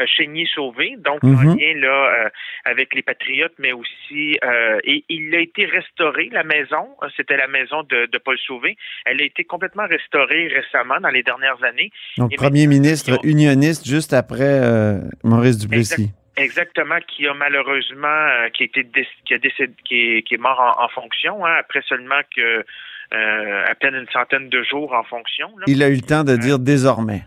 euh, 0.00 0.06
Chénier 0.06 0.48
sauvé, 0.52 0.96
donc 0.98 1.22
Mhm. 1.22 1.36
en 1.36 1.42
lien 1.54 1.74
là 1.76 2.24
euh, 2.24 2.28
avec 2.64 2.92
les 2.94 3.02
Patriotes, 3.02 3.52
mais 3.58 3.70
aussi 3.72 4.36
euh, 4.42 4.80
et 4.82 5.04
il 5.10 5.32
a 5.34 5.40
été 5.40 5.64
restauré 5.66 6.28
la 6.32 6.42
maison. 6.42 6.88
euh, 7.04 7.08
C'était 7.16 7.36
la 7.36 7.46
maison 7.46 7.82
de, 7.84 8.06
de 8.06 8.18
Paul 8.18 8.38
Sauvé. 8.38 8.76
Elle 9.04 9.20
a 9.20 9.24
été 9.24 9.44
complètement 9.44 9.86
restaurée 9.86 10.48
récemment 10.48 10.98
dans 11.00 11.10
les 11.10 11.22
dernières 11.22 11.62
années. 11.62 11.90
Donc, 12.16 12.32
Et 12.32 12.36
premier 12.36 12.66
ministre 12.66 13.12
ont- 13.12 13.20
unioniste 13.22 13.86
juste 13.86 14.12
après 14.12 14.58
euh, 14.60 14.98
Maurice 15.22 15.58
Duplessis. 15.58 16.10
Exactement, 16.40 16.98
qui 17.06 17.26
a 17.26 17.34
malheureusement 17.34 18.06
euh, 18.08 18.48
qui 18.48 18.62
a 18.64 18.66
été 18.66 18.82
déc- 18.82 19.08
qui 19.26 19.34
a 19.34 19.38
décédé, 19.38 19.74
qui 19.84 20.16
est, 20.16 20.22
qui 20.22 20.34
est 20.34 20.38
mort 20.38 20.58
en, 20.60 20.84
en 20.84 20.88
fonction 20.88 21.44
hein, 21.44 21.54
après 21.58 21.82
seulement 21.88 22.20
que 22.36 22.64
euh, 23.12 23.64
à 23.66 23.74
peine 23.74 23.94
une 23.94 24.08
centaine 24.12 24.48
de 24.48 24.62
jours 24.62 24.92
en 24.94 25.02
fonction. 25.04 25.48
Là. 25.58 25.64
Il 25.66 25.82
a 25.82 25.88
eu 25.88 25.96
le 25.96 26.00
temps 26.02 26.24
de 26.24 26.36
dire 26.36 26.58
désormais. 26.58 27.22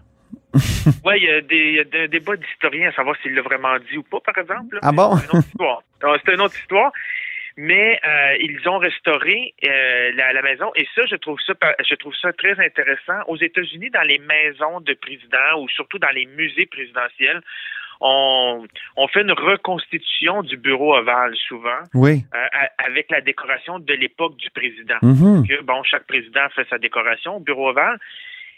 Ouais, 1.05 1.17
il 1.19 1.23
y 1.23 1.31
a 1.31 1.41
des, 1.41 1.83
des 1.85 2.07
débats 2.07 2.35
d'historiens 2.35 2.89
à 2.89 2.93
savoir 2.93 3.15
s'il 3.21 3.33
l'a 3.33 3.41
vraiment 3.41 3.77
dit 3.89 3.97
ou 3.97 4.03
pas, 4.03 4.19
par 4.19 4.37
exemple. 4.37 4.75
là. 4.75 4.79
Ah 4.83 4.91
bon? 4.91 5.15
C'est 5.17 5.25
une 5.31 5.37
autre 5.37 5.47
histoire. 5.47 5.81
Euh, 6.03 6.17
C'est 6.25 6.33
une 6.33 6.41
autre 6.41 6.59
histoire. 6.59 6.91
Mais 7.55 7.99
euh, 8.05 8.35
ils 8.39 8.67
ont 8.67 8.77
restauré 8.79 9.53
euh, 9.65 10.11
la, 10.15 10.33
la 10.33 10.41
maison 10.41 10.71
et 10.75 10.87
ça, 10.95 11.05
je 11.05 11.15
trouve 11.17 11.39
ça, 11.45 11.53
je 11.87 11.95
trouve 11.95 12.13
ça 12.21 12.33
très 12.33 12.59
intéressant. 12.59 13.19
Aux 13.27 13.37
États-Unis, 13.37 13.89
dans 13.91 14.01
les 14.01 14.19
maisons 14.19 14.79
de 14.81 14.93
présidents 14.93 15.59
ou 15.59 15.69
surtout 15.69 15.99
dans 15.99 16.09
les 16.09 16.25
musées 16.25 16.65
présidentiels, 16.65 17.41
on, 18.03 18.67
on 18.97 19.07
fait 19.07 19.21
une 19.21 19.31
reconstitution 19.31 20.43
du 20.43 20.57
bureau 20.57 20.93
ovale 20.95 21.35
souvent 21.47 21.79
Oui. 21.93 22.23
euh, 22.35 22.45
avec 22.85 23.09
la 23.09 23.21
décoration 23.21 23.79
de 23.79 23.93
l'époque 23.93 24.35
du 24.37 24.49
président 24.51 24.99
Mhm. 25.01 25.47
que 25.47 25.61
bon, 25.63 25.81
chaque 25.83 26.05
président 26.05 26.47
fait 26.55 26.67
sa 26.69 26.77
décoration 26.77 27.37
au 27.37 27.39
bureau 27.39 27.69
ovale. 27.69 27.97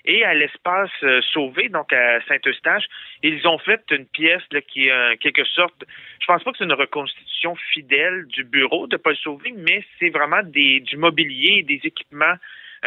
Et 0.08 0.24
à 0.24 0.36
l'espace 0.36 0.92
euh, 1.04 1.20
Sauvé, 1.34 1.68
donc 1.70 1.92
à 1.92 2.22
Saint-Eustache, 2.28 2.86
ils 3.24 3.48
ont 3.48 3.58
fait 3.58 3.82
une 3.92 4.06
pièce 4.06 4.44
là, 4.52 4.62
qui 4.62 4.88
est 4.88 4.94
en 4.94 5.16
quelque 5.20 5.44
sorte, 5.46 5.84
je 6.20 6.26
pense 6.28 6.44
pas 6.44 6.52
que 6.52 6.58
c'est 6.60 6.64
une 6.64 6.74
reconstitution 6.74 7.56
fidèle 7.74 8.26
du 8.28 8.44
bureau 8.44 8.86
de 8.88 8.98
Paul 8.98 9.16
Sauvé, 9.16 9.54
mais 9.58 9.84
c'est 10.00 10.10
vraiment 10.10 10.44
des, 10.44 10.80
du 10.82 10.98
mobilier, 10.98 11.64
des 11.64 11.82
équipements 11.84 12.26
euh, 12.26 12.36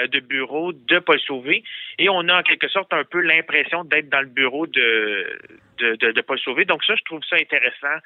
de 0.07 0.21
bureau 0.21 0.73
de 0.73 0.99
Paul 1.01 1.19
Sauvé. 1.21 1.65
Et 1.99 2.09
on 2.09 2.29
a 2.29 2.39
en 2.39 2.43
quelque 2.43 2.69
sorte 2.69 2.93
un 2.93 3.05
peu 3.05 3.21
l'impression 3.21 3.85
d'être 3.85 4.09
dans 4.09 4.21
le 4.21 4.27
bureau 4.29 4.67
de, 4.67 5.39
de, 5.79 5.97
de, 5.97 6.13
de 6.13 6.21
Paul 6.21 6.39
Sauvé. 6.39 6.65
Donc 6.65 6.85
ça, 6.85 6.95
je 6.95 7.03
trouve 7.05 7.21
ça 7.29 7.37
intéressant 7.37 7.99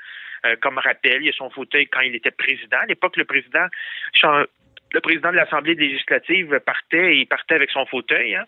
euh, 0.47 0.57
comme 0.61 0.79
rappel. 0.79 1.23
Il 1.23 1.27
y 1.27 1.29
a 1.29 1.33
son 1.33 1.51
fauteuil 1.51 1.87
quand 1.87 2.01
il 2.01 2.15
était 2.15 2.31
président. 2.31 2.79
À 2.79 2.87
l'époque, 2.87 3.17
le 3.17 3.25
président 3.25 3.67
le 4.95 5.01
président 5.01 5.31
de 5.31 5.37
l'Assemblée 5.37 5.75
législative 5.75 6.61
partait 6.67 7.15
et 7.17 7.21
il 7.21 7.27
partait 7.27 7.55
avec 7.55 7.71
son 7.71 7.87
fauteuil. 7.87 8.35
hein, 8.35 8.45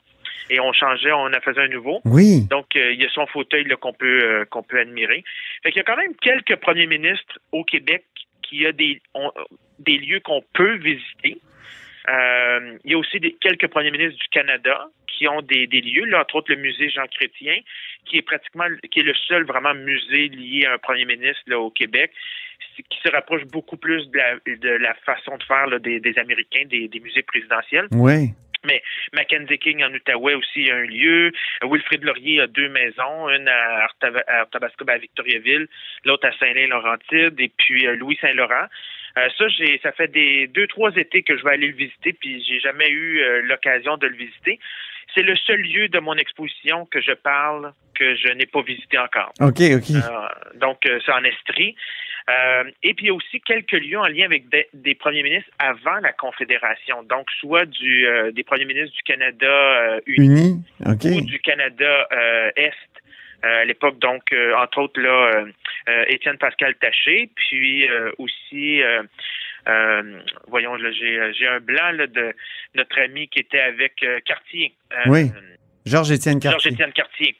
et 0.50 0.60
on 0.60 0.72
changeait, 0.74 1.10
on 1.12 1.24
en 1.32 1.40
faisait 1.40 1.62
un 1.62 1.68
nouveau. 1.68 2.00
Oui. 2.04 2.46
Donc, 2.50 2.76
euh, 2.76 2.92
il 2.92 3.00
y 3.00 3.06
a 3.06 3.08
son 3.08 3.26
fauteuil 3.26 3.66
qu'on 3.80 3.94
peut 3.94 4.20
euh, 4.22 4.44
qu'on 4.44 4.62
peut 4.62 4.78
admirer. 4.78 5.24
Fait 5.62 5.70
qu'il 5.70 5.78
y 5.78 5.80
a 5.80 5.84
quand 5.84 5.96
même 5.96 6.14
quelques 6.20 6.56
premiers 6.56 6.86
ministres 6.86 7.38
au 7.52 7.64
Québec 7.64 8.04
qui 8.42 8.66
a 8.66 8.72
des 8.72 9.00
ont- 9.14 9.32
des 9.78 9.96
lieux 9.96 10.20
qu'on 10.20 10.42
peut 10.52 10.74
visiter. 10.76 11.38
Euh, 12.08 12.78
il 12.84 12.92
y 12.92 12.94
a 12.94 12.98
aussi 12.98 13.18
des, 13.20 13.32
quelques 13.40 13.68
premiers 13.68 13.90
ministres 13.90 14.18
du 14.18 14.28
Canada 14.28 14.88
qui 15.06 15.26
ont 15.28 15.42
des, 15.42 15.66
des 15.66 15.80
lieux, 15.80 16.04
là, 16.06 16.20
entre 16.20 16.36
autres 16.36 16.52
le 16.52 16.60
musée 16.60 16.90
Jean 16.90 17.06
Chrétien, 17.06 17.56
qui 18.04 18.18
est 18.18 18.22
pratiquement 18.22 18.64
qui 18.90 19.00
est 19.00 19.04
le 19.04 19.14
seul 19.14 19.44
vraiment 19.44 19.74
musée 19.74 20.28
lié 20.28 20.66
à 20.66 20.74
un 20.74 20.78
premier 20.78 21.04
ministre 21.04 21.42
là, 21.46 21.58
au 21.58 21.70
Québec, 21.70 22.10
qui 22.76 22.98
se 23.02 23.10
rapproche 23.10 23.44
beaucoup 23.44 23.76
plus 23.76 24.10
de 24.10 24.18
la, 24.18 24.34
de 24.44 24.68
la 24.68 24.94
façon 25.06 25.36
de 25.36 25.42
faire 25.44 25.66
là, 25.66 25.78
des, 25.78 26.00
des 26.00 26.18
Américains, 26.18 26.64
des, 26.66 26.88
des 26.88 27.00
musées 27.00 27.22
présidentiels. 27.22 27.86
Oui. 27.92 28.30
Mackenzie 29.12 29.58
King 29.58 29.84
en 29.84 29.92
Outaouais 29.92 30.34
aussi 30.34 30.70
a 30.70 30.76
un 30.76 30.86
lieu. 30.86 31.32
Wilfrid 31.62 32.02
Laurier 32.04 32.40
a 32.40 32.46
deux 32.46 32.68
maisons, 32.68 33.28
une 33.28 33.48
à 33.48 33.84
Arthabasca, 33.84 34.84
ben, 34.84 34.94
à 34.94 34.98
Victoriaville, 34.98 35.68
l'autre 36.04 36.26
à 36.26 36.32
Saint-Lin-Laurentide, 36.38 37.38
et 37.38 37.50
puis 37.56 37.86
euh, 37.86 37.96
Louis 37.96 38.18
Saint-Laurent. 38.20 38.66
Euh, 39.16 39.28
ça, 39.38 39.48
j'ai, 39.48 39.78
ça 39.82 39.92
fait 39.92 40.08
des 40.08 40.48
deux, 40.48 40.66
trois 40.66 40.90
étés 40.96 41.22
que 41.22 41.36
je 41.36 41.44
vais 41.44 41.52
aller 41.52 41.68
le 41.68 41.76
visiter, 41.76 42.12
puis 42.12 42.44
j'ai 42.48 42.58
jamais 42.60 42.88
eu 42.88 43.20
euh, 43.20 43.42
l'occasion 43.42 43.96
de 43.96 44.08
le 44.08 44.16
visiter. 44.16 44.58
C'est 45.14 45.22
le 45.22 45.36
seul 45.36 45.60
lieu 45.60 45.88
de 45.88 46.00
mon 46.00 46.14
exposition 46.14 46.86
que 46.86 47.00
je 47.00 47.12
parle 47.12 47.72
que 47.96 48.16
je 48.16 48.28
n'ai 48.32 48.46
pas 48.46 48.62
visité 48.62 48.98
encore. 48.98 49.32
OK, 49.40 49.60
OK. 49.60 49.90
Euh, 49.90 50.28
donc, 50.56 50.78
c'est 50.82 51.12
en 51.12 51.22
Estrie. 51.22 51.76
Euh, 52.30 52.64
et 52.82 52.94
puis, 52.94 53.04
il 53.04 53.08
y 53.08 53.10
a 53.10 53.14
aussi 53.14 53.40
quelques 53.42 53.72
lieux 53.72 53.98
en 53.98 54.06
lien 54.06 54.24
avec 54.24 54.48
des, 54.48 54.66
des 54.72 54.94
premiers 54.94 55.22
ministres 55.22 55.50
avant 55.58 55.96
la 55.96 56.12
Confédération. 56.12 57.02
Donc, 57.02 57.26
soit 57.38 57.66
du, 57.66 58.06
euh, 58.06 58.32
des 58.32 58.44
premiers 58.44 58.64
ministres 58.64 58.96
du 58.96 59.02
Canada 59.02 59.46
euh, 59.46 60.00
uni 60.06 60.62
ou 60.86 61.20
du 61.20 61.38
Canada 61.40 62.08
euh, 62.12 62.50
Est. 62.56 62.72
euh, 63.44 63.62
à 63.62 63.64
l'époque, 63.64 63.98
donc, 63.98 64.32
euh, 64.32 64.54
entre 64.56 64.78
autres, 64.78 65.00
là, 65.00 65.44
Étienne 66.08 66.38
Pascal 66.38 66.74
Taché, 66.76 67.30
puis 67.34 67.88
euh, 67.88 68.10
aussi, 68.18 68.82
euh, 68.82 69.02
euh, 69.68 70.20
voyons, 70.48 70.76
là, 70.76 70.90
j'ai, 70.92 71.32
j'ai 71.34 71.46
un 71.46 71.60
blanc 71.60 71.90
là, 71.92 72.06
de 72.06 72.32
notre 72.74 72.98
ami 73.00 73.28
qui 73.28 73.40
était 73.40 73.60
avec 73.60 74.04
Cartier. 74.24 74.74
Oui. 75.06 75.30
Georges-Étienne 75.84 76.40
Cartier. 76.40 76.70
Georges-Étienne 76.70 76.92
Cartier. 76.92 77.36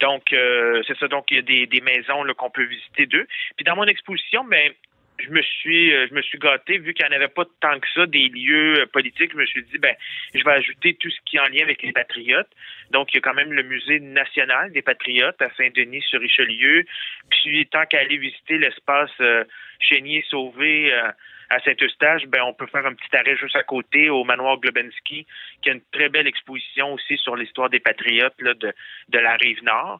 Donc, 0.00 0.32
euh, 0.32 0.82
c'est 0.86 0.96
ça. 0.98 1.08
Donc, 1.08 1.30
il 1.30 1.36
y 1.36 1.38
a 1.38 1.42
des, 1.42 1.66
des 1.66 1.80
maisons 1.80 2.24
qu'on 2.36 2.50
peut 2.50 2.64
visiter 2.64 3.06
d'eux. 3.06 3.26
Puis 3.56 3.64
dans 3.64 3.76
mon 3.76 3.84
exposition, 3.84 4.44
ben, 4.44 4.72
je 5.18 5.30
me 5.30 5.42
suis 5.42 5.92
euh, 5.92 6.06
je 6.08 6.14
me 6.14 6.22
suis 6.22 6.38
gâté, 6.38 6.78
vu 6.78 6.94
qu'il 6.94 7.04
n'y 7.06 7.12
en 7.12 7.16
avait 7.16 7.28
pas 7.28 7.44
tant 7.60 7.78
que 7.80 7.86
ça, 7.94 8.06
des 8.06 8.28
lieux 8.28 8.80
euh, 8.80 8.86
politiques, 8.86 9.32
je 9.32 9.36
me 9.36 9.46
suis 9.46 9.62
dit, 9.64 9.78
ben, 9.78 9.94
je 10.34 10.44
vais 10.44 10.52
ajouter 10.52 10.94
tout 10.94 11.10
ce 11.10 11.18
qui 11.24 11.36
est 11.36 11.40
en 11.40 11.48
lien 11.48 11.62
avec 11.62 11.82
les 11.82 11.92
Patriotes. 11.92 12.50
Donc, 12.90 13.12
il 13.12 13.16
y 13.16 13.18
a 13.18 13.20
quand 13.20 13.34
même 13.34 13.52
le 13.52 13.62
Musée 13.62 14.00
national 14.00 14.70
des 14.72 14.82
Patriotes 14.82 15.40
à 15.42 15.50
Saint-Denis-sur-Richelieu. 15.56 16.84
Puis, 17.30 17.66
tant 17.66 17.84
qu'à 17.86 18.00
aller 18.00 18.18
visiter 18.18 18.58
l'espace 18.58 19.10
euh, 19.20 19.44
Chénier-Sauvé 19.80 20.92
euh, 20.92 21.10
à 21.50 21.60
Saint-Eustache, 21.60 22.26
ben, 22.26 22.42
on 22.46 22.52
peut 22.52 22.66
faire 22.66 22.84
un 22.86 22.92
petit 22.94 23.14
arrêt 23.16 23.36
juste 23.36 23.56
à 23.56 23.62
côté 23.62 24.10
au 24.10 24.22
manoir 24.24 24.58
Globensky, 24.60 25.26
qui 25.62 25.70
a 25.70 25.72
une 25.72 25.80
très 25.92 26.08
belle 26.08 26.26
exposition 26.26 26.92
aussi 26.94 27.16
sur 27.16 27.36
l'histoire 27.36 27.70
des 27.70 27.80
Patriotes 27.80 28.34
là, 28.40 28.54
de, 28.54 28.72
de 29.08 29.18
la 29.18 29.34
rive 29.36 29.62
nord. 29.64 29.98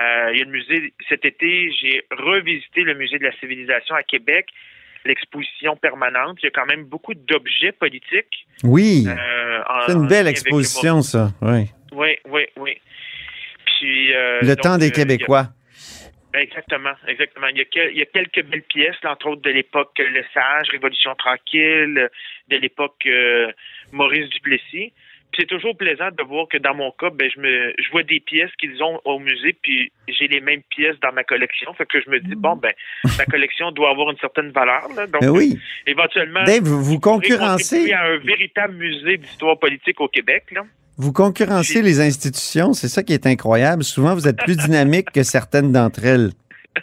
Euh, 0.00 0.30
il 0.32 0.38
y 0.38 0.42
a 0.42 0.44
le 0.44 0.50
musée, 0.50 0.94
cet 1.08 1.24
été, 1.24 1.70
j'ai 1.80 2.06
revisité 2.10 2.82
le 2.82 2.94
musée 2.94 3.18
de 3.18 3.24
la 3.24 3.32
civilisation 3.38 3.94
à 3.96 4.02
Québec, 4.02 4.46
l'exposition 5.04 5.76
permanente. 5.76 6.38
Il 6.42 6.44
y 6.44 6.48
a 6.48 6.50
quand 6.50 6.66
même 6.66 6.84
beaucoup 6.84 7.14
d'objets 7.14 7.72
politiques. 7.72 8.46
Oui. 8.62 9.04
euh, 9.08 9.62
C'est 9.86 9.92
une 9.92 10.06
belle 10.08 10.26
exposition, 10.28 11.02
ça. 11.02 11.30
Oui. 11.42 11.66
Oui, 11.92 12.16
oui, 12.26 12.46
oui. 12.56 12.78
Puis, 13.66 14.14
euh, 14.14 14.40
Le 14.42 14.48
donc, 14.54 14.60
temps 14.60 14.74
euh, 14.74 14.78
des 14.78 14.88
a- 14.88 14.90
Québécois. 14.90 15.48
Exactement, 16.38 16.92
exactement. 17.06 17.46
Il 17.48 17.58
y, 17.58 17.60
a 17.60 17.64
que- 17.64 17.90
il 17.90 17.98
y 17.98 18.02
a 18.02 18.06
quelques 18.06 18.42
belles 18.44 18.62
pièces, 18.62 18.96
entre 19.04 19.28
autres 19.28 19.42
de 19.42 19.50
l'époque 19.50 19.92
Le 19.98 20.22
Sage, 20.34 20.68
Révolution 20.70 21.14
tranquille, 21.14 22.08
de 22.48 22.56
l'époque 22.56 23.04
euh, 23.06 23.50
Maurice 23.92 24.28
Duplessis. 24.30 24.92
Puis 25.30 25.42
c'est 25.42 25.46
toujours 25.46 25.76
plaisant 25.76 26.08
de 26.10 26.22
voir 26.22 26.48
que 26.48 26.56
dans 26.56 26.74
mon 26.74 26.90
cas, 26.92 27.10
ben 27.10 27.30
je 27.34 27.38
me 27.38 27.74
je 27.78 27.90
vois 27.90 28.02
des 28.02 28.18
pièces 28.18 28.50
qu'ils 28.58 28.82
ont 28.82 28.98
au 29.04 29.18
musée, 29.18 29.54
puis 29.62 29.92
j'ai 30.08 30.26
les 30.26 30.40
mêmes 30.40 30.62
pièces 30.70 30.98
dans 31.00 31.12
ma 31.12 31.22
collection. 31.22 31.74
Fait 31.74 31.84
que 31.84 32.00
je 32.00 32.08
me 32.08 32.18
dis 32.18 32.34
bon 32.34 32.56
ben 32.56 32.72
ma 33.18 33.26
collection 33.30 33.70
doit 33.70 33.90
avoir 33.90 34.10
une 34.10 34.16
certaine 34.18 34.50
valeur. 34.52 34.88
Là, 34.96 35.06
donc 35.06 35.20
Ben 35.20 35.28
oui. 35.28 35.52
euh, 35.58 35.90
éventuellement 35.90 36.44
Dave, 36.44 36.62
vous, 36.64 36.98
concurrencez, 36.98 37.92
à 37.92 38.04
un 38.04 38.16
véritable 38.16 38.74
musée 38.74 39.18
d'histoire 39.18 39.58
politique 39.58 40.00
au 40.00 40.08
Québec. 40.08 40.44
Là. 40.50 40.62
Vous 40.98 41.12
concurrencez 41.12 41.80
les 41.80 42.00
institutions. 42.00 42.72
C'est 42.74 42.88
ça 42.88 43.02
qui 43.02 43.14
est 43.14 43.26
incroyable. 43.26 43.82
Souvent, 43.84 44.14
vous 44.14 44.28
êtes 44.28 44.36
plus 44.38 44.56
dynamique 44.66 45.10
que 45.12 45.22
certaines 45.22 45.72
d'entre 45.72 46.04
elles. 46.04 46.30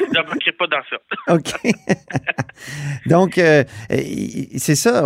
Ne 0.00 0.20
manquerai 0.22 0.52
pas 0.52 0.66
dans 0.68 0.80
ça. 0.88 0.96
OK. 1.34 1.72
Donc, 3.06 3.36
euh, 3.36 3.64
c'est 4.56 4.76
ça. 4.76 5.02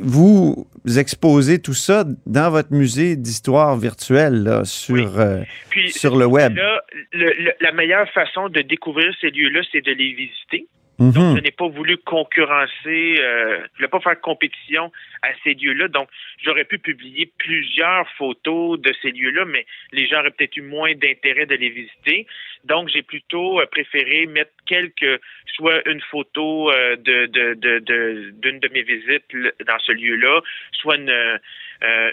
Vous 0.00 0.66
exposez 0.98 1.60
tout 1.60 1.72
ça 1.72 2.04
dans 2.26 2.50
votre 2.50 2.72
musée 2.72 3.14
d'histoire 3.16 3.76
virtuelle 3.76 4.42
là, 4.42 4.64
sur, 4.64 5.20
euh, 5.20 5.42
Puis 5.70 5.90
sur 5.92 6.16
le 6.16 6.26
web. 6.26 6.56
Là, 6.56 6.80
le- 7.12 7.32
le- 7.44 7.52
la 7.60 7.72
meilleure 7.72 8.08
façon 8.10 8.48
de 8.48 8.60
découvrir 8.62 9.12
ces 9.20 9.30
lieux-là, 9.30 9.60
c'est 9.70 9.82
de 9.84 9.92
les 9.92 10.12
visiter. 10.14 10.66
Mhm. 10.98 11.12
Donc, 11.12 11.36
je 11.38 11.42
n'ai 11.42 11.50
pas 11.50 11.66
voulu 11.68 11.96
concurrencer, 11.98 13.16
euh, 13.18 13.58
je 13.72 13.76
voulais 13.78 13.88
pas 13.88 14.00
faire 14.00 14.20
compétition 14.20 14.92
à 15.22 15.28
ces 15.42 15.54
lieux-là. 15.54 15.88
Donc, 15.88 16.08
j'aurais 16.44 16.64
pu 16.64 16.78
publier 16.78 17.30
plusieurs 17.38 18.08
photos 18.12 18.78
de 18.80 18.92
ces 19.02 19.10
lieux-là, 19.10 19.44
mais 19.44 19.66
les 19.92 20.06
gens 20.06 20.20
auraient 20.20 20.30
peut-être 20.30 20.56
eu 20.56 20.62
moins 20.62 20.94
d'intérêt 20.94 21.46
de 21.46 21.54
les 21.56 21.70
visiter. 21.70 22.26
Donc, 22.64 22.88
j'ai 22.90 23.02
plutôt 23.02 23.60
euh, 23.60 23.66
préféré 23.66 24.26
mettre 24.26 24.52
quelques, 24.66 25.20
soit 25.54 25.86
une 25.88 26.00
photo 26.00 26.70
euh, 26.70 26.96
de 26.96 27.26
de- 27.26 27.54
de- 27.54 27.78
de- 27.80 28.30
d'une 28.42 28.60
de, 28.60 28.68
mes 28.68 28.82
visites 28.82 29.24
dans 29.66 29.78
ce 29.80 29.92
lieu-là, 29.92 30.40
soit 30.72 30.96
une, 30.96 31.10
euh, 31.10 31.38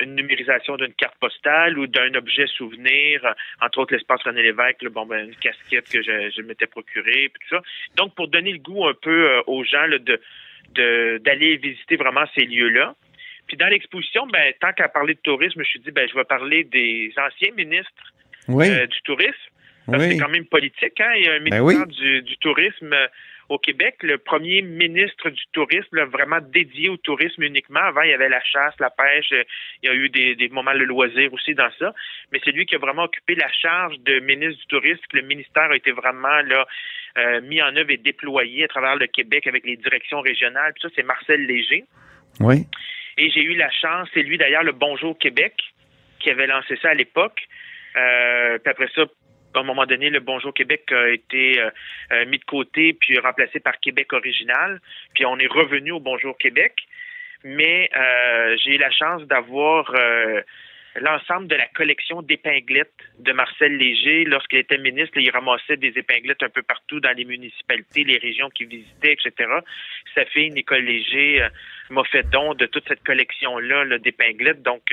une 0.04 0.15
numérisation 0.15 0.76
d'une 0.78 0.94
carte 0.94 1.15
postale 1.20 1.78
ou 1.78 1.88
d'un 1.88 2.13
objet 2.15 2.48
souvenir, 2.48 3.22
entre 3.62 3.80
autres 3.80 3.94
l'espace 3.94 4.22
René 4.24 4.41
Lévesque, 4.44 4.82
là, 4.82 4.89
bon, 4.89 5.06
ben, 5.06 5.26
une 5.28 5.36
casquette 5.36 5.89
que 5.89 6.02
je, 6.02 6.32
je 6.36 6.41
m'étais 6.41 6.67
procurée, 6.67 7.30
puis 7.30 7.41
tout 7.48 7.56
ça. 7.56 7.62
Donc, 7.96 8.15
pour 8.15 8.28
donner 8.28 8.52
le 8.52 8.58
goût 8.60 8.70
un 8.88 8.93
peu 8.93 9.29
euh, 9.31 9.41
aux 9.47 9.63
gens 9.63 9.86
là, 9.88 9.97
de 9.99 10.19
de- 10.75 11.17
d'aller 11.25 11.57
visiter 11.57 11.97
vraiment 11.97 12.23
ces 12.34 12.45
lieux-là. 12.45 12.95
Puis 13.47 13.57
dans 13.57 13.67
l'exposition, 13.67 14.25
ben, 14.27 14.53
tant 14.62 14.71
qu'à 14.71 14.88
parler 14.88 15.15
de 15.15 15.19
tourisme, 15.19 15.55
je 15.55 15.60
me 15.60 15.63
suis 15.65 15.79
dit, 15.81 15.91
ben, 15.91 16.07
je 16.10 16.15
vais 16.15 16.23
parler 16.23 16.63
des 16.63 17.12
anciens 17.17 17.51
ministres 17.57 18.13
Oui, 18.47 18.69
euh, 18.69 18.88
du 18.88 19.01
tourisme. 19.01 19.36
Oui. 19.88 19.97
c'est 19.99 20.17
quand 20.17 20.29
même 20.29 20.45
politique, 20.45 20.97
hein? 21.01 21.12
Il 21.17 21.25
y 21.25 21.27
a 21.27 21.34
un 21.34 21.39
Ben 21.39 21.62
ministère 21.62 21.86
oui. 21.88 21.93
du, 21.93 22.21
du 22.21 22.38
tourisme 22.38 22.93
euh, 22.93 23.07
au 23.51 23.59
Québec, 23.59 23.95
le 24.01 24.17
premier 24.17 24.61
ministre 24.61 25.29
du 25.29 25.41
tourisme, 25.51 25.97
là, 25.97 26.05
vraiment 26.05 26.39
dédié 26.39 26.87
au 26.87 26.95
tourisme 26.95 27.43
uniquement. 27.43 27.81
Avant, 27.81 28.01
il 28.01 28.11
y 28.11 28.13
avait 28.13 28.29
la 28.29 28.41
chasse, 28.41 28.73
la 28.79 28.89
pêche, 28.89 29.33
euh, 29.33 29.43
il 29.83 29.87
y 29.87 29.91
a 29.91 29.93
eu 29.93 30.07
des, 30.07 30.35
des 30.35 30.47
moments 30.47 30.73
de 30.73 30.83
loisir 30.85 31.33
aussi 31.33 31.53
dans 31.53 31.69
ça. 31.77 31.93
Mais 32.31 32.39
c'est 32.45 32.51
lui 32.51 32.65
qui 32.65 32.75
a 32.75 32.77
vraiment 32.77 33.03
occupé 33.03 33.35
la 33.35 33.51
charge 33.51 33.99
de 33.99 34.19
ministre 34.19 34.61
du 34.61 34.67
tourisme. 34.67 35.01
Le 35.11 35.23
ministère 35.23 35.69
a 35.69 35.75
été 35.75 35.91
vraiment 35.91 36.41
là 36.43 36.65
euh, 37.17 37.41
mis 37.41 37.61
en 37.61 37.75
œuvre 37.75 37.91
et 37.91 37.97
déployé 37.97 38.63
à 38.63 38.67
travers 38.69 38.95
le 38.95 39.07
Québec 39.07 39.45
avec 39.47 39.65
les 39.65 39.75
directions 39.75 40.21
régionales. 40.21 40.71
Puis 40.73 40.83
ça, 40.83 40.93
c'est 40.95 41.03
Marcel 41.03 41.45
Léger. 41.45 41.83
Oui. 42.39 42.67
Et 43.17 43.29
j'ai 43.31 43.43
eu 43.43 43.55
la 43.55 43.69
chance, 43.69 44.07
c'est 44.13 44.23
lui 44.23 44.37
d'ailleurs 44.37 44.63
le 44.63 44.71
Bonjour 44.71 45.17
Québec 45.17 45.55
qui 46.19 46.29
avait 46.29 46.47
lancé 46.47 46.77
ça 46.81 46.91
à 46.91 46.93
l'époque. 46.93 47.41
Euh, 47.97 48.57
puis 48.59 48.71
après 48.71 48.87
ça, 48.95 49.03
à 49.59 49.59
un 49.59 49.63
moment 49.63 49.85
donné, 49.85 50.09
le 50.09 50.19
Bonjour 50.19 50.53
Québec 50.53 50.91
a 50.91 51.09
été 51.09 51.59
euh, 51.59 51.69
euh, 52.11 52.25
mis 52.25 52.37
de 52.37 52.45
côté 52.45 52.93
puis 52.93 53.19
remplacé 53.19 53.59
par 53.59 53.79
Québec 53.79 54.13
original. 54.13 54.79
Puis 55.13 55.25
on 55.25 55.37
est 55.39 55.47
revenu 55.47 55.91
au 55.91 55.99
Bonjour 55.99 56.37
Québec. 56.37 56.73
Mais 57.43 57.89
euh, 57.95 58.55
j'ai 58.63 58.75
eu 58.75 58.77
la 58.77 58.91
chance 58.91 59.23
d'avoir 59.23 59.91
euh, 59.95 60.41
l'ensemble 60.99 61.47
de 61.47 61.55
la 61.55 61.67
collection 61.67 62.21
d'épinglettes 62.21 62.91
de 63.19 63.31
Marcel 63.31 63.77
Léger. 63.77 64.25
Lorsqu'il 64.25 64.59
était 64.59 64.77
ministre, 64.77 65.17
il 65.17 65.29
ramassait 65.31 65.77
des 65.77 65.93
épinglettes 65.97 66.43
un 66.43 66.49
peu 66.49 66.61
partout 66.61 66.99
dans 66.99 67.15
les 67.15 67.25
municipalités, 67.25 68.03
les 68.03 68.17
régions 68.17 68.49
qu'il 68.49 68.67
visitait, 68.67 69.13
etc. 69.13 69.49
Sa 70.13 70.25
fille, 70.25 70.51
Nicole 70.51 70.83
Léger, 70.83 71.41
euh, 71.41 71.49
m'a 71.89 72.03
fait 72.03 72.29
don 72.29 72.53
de 72.53 72.65
toute 72.65 72.87
cette 72.87 73.03
collection-là 73.03 73.85
là, 73.85 73.97
d'épinglettes. 73.97 74.61
Donc, 74.61 74.83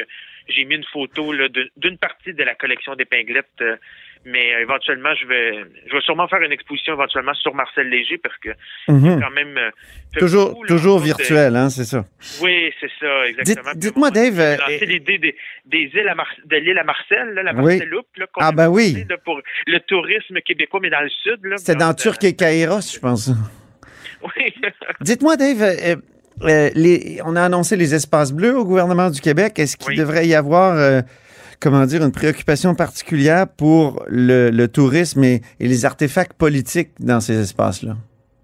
j'ai 0.49 0.65
mis 0.65 0.77
une 0.77 0.85
photo 0.93 1.33
d'une 1.77 1.99
partie 1.99 2.33
de 2.35 2.43
la 2.43 2.55
collection 2.55 2.95
d'épinglettes. 2.95 3.47
euh, 3.61 3.77
mais 4.25 4.53
euh, 4.53 4.63
éventuellement, 4.63 5.15
je 5.15 5.27
vais, 5.27 5.53
je 5.87 5.93
vais 5.95 6.01
sûrement 6.01 6.27
faire 6.27 6.43
une 6.43 6.51
exposition 6.51 6.95
éventuellement 6.95 7.35
sur 7.35 7.55
Marcel 7.55 7.89
Léger 7.89 8.19
parce 8.19 8.37
que 8.39 8.49
Mhm. 8.89 9.21
quand 9.21 9.31
même 9.31 9.57
euh, 9.57 9.71
Toujours, 10.19 10.49
beaucoup, 10.51 10.63
là, 10.65 10.69
toujours 10.69 10.97
entre 10.97 11.07
autres, 11.07 11.19
virtuel, 11.19 11.55
hein, 11.57 11.71
c'est 11.71 11.85
ça. 11.85 12.05
oui, 12.43 12.73
c'est 12.81 12.91
ça, 12.99 13.27
exactement. 13.29 13.71
Dites-moi, 13.77 14.11
Dave, 14.11 14.41
euh, 14.41 14.57
l'idée 14.83 15.19
des, 15.19 15.37
des 15.67 15.91
îles 15.95 16.09
à 16.09 16.17
Mar- 16.17 16.27
de 16.45 16.57
l'île 16.57 16.79
à 16.79 16.85
Marcel, 16.85 17.29
là, 17.35 17.43
la. 17.45 17.53
Marceloupe, 17.53 18.09
là, 18.17 18.27
Ah, 18.41 18.51
ben 18.51 18.69
oui. 18.69 19.05
là, 19.09 19.17
pour 19.25 19.41
le 19.67 19.79
tourisme 19.81 20.41
québécois, 20.41 20.81
mais 20.83 20.91
dans 20.91 21.01
le 21.01 21.09
sud. 21.11 21.39
là, 21.45 21.57
C'était 21.57 21.77
dans 21.79 21.91
euh, 21.91 21.95
Turc 21.95 22.23
et 22.25 22.35
Kairos, 22.35 22.81
je 22.93 22.99
pense. 22.99 23.31
Oui. 24.23 24.53
Dites-moi, 25.01 25.37
Dave, 25.37 25.63
euh, 26.43 26.71
les- 26.75 27.21
on 27.25 27.37
a 27.37 27.43
annoncé 27.43 27.77
les 27.77 27.95
espaces 27.95 28.33
bleus 28.33 28.57
au 28.57 28.65
gouvernement 28.65 29.11
du 29.11 29.21
Québec. 29.21 29.59
Est-ce 29.59 29.77
qu'il 29.77 29.91
Oui. 29.91 29.97
devrait 29.97 30.27
y 30.27 30.35
avoir, 30.35 30.77
euh, 30.77 31.01
comment 31.61 31.85
dire, 31.87 32.03
une 32.05 32.13
préoccupation 32.13 32.75
particulière 32.75 33.47
pour 33.49 34.05
le, 34.09 34.51
le 34.51 34.69
tourisme 34.69 35.25
et, 35.25 35.43
et 35.61 35.67
les 35.69 35.85
artefacts 35.85 36.35
politiques 36.35 36.91
dans 37.01 37.21
ces 37.21 37.39
espaces-là? 37.41 37.97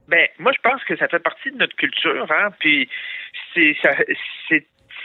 Ben, 0.09 0.27
moi, 0.39 0.53
je 0.55 0.61
pense 0.69 0.83
que 0.85 0.97
ça 0.97 1.09
fait 1.09 1.19
partie 1.19 1.51
de 1.51 1.57
notre 1.57 1.75
culture, 1.77 2.27
hein, 2.31 2.51
puis 2.61 2.89
c'est 3.55 3.75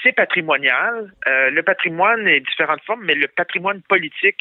c'est 0.04 0.14
patrimonial. 0.14 1.12
Euh, 1.28 1.50
le 1.50 1.64
patrimoine 1.64 2.28
est 2.28 2.40
différentes 2.40 2.84
formes, 2.84 3.04
mais 3.06 3.16
le 3.16 3.28
patrimoine 3.28 3.82
politique 3.82 4.38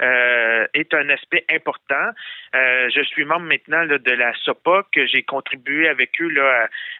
euh, 0.00 0.66
est 0.74 0.94
un 0.94 1.08
aspect 1.10 1.44
important. 1.50 2.10
Euh, 2.54 2.90
je 2.94 3.02
suis 3.02 3.24
membre 3.24 3.46
maintenant 3.46 3.86
de 3.86 4.12
la 4.12 4.32
SOPA, 4.44 4.86
que 4.92 5.06
j'ai 5.06 5.22
contribué 5.22 5.88
avec 5.88 6.10
eux 6.20 6.32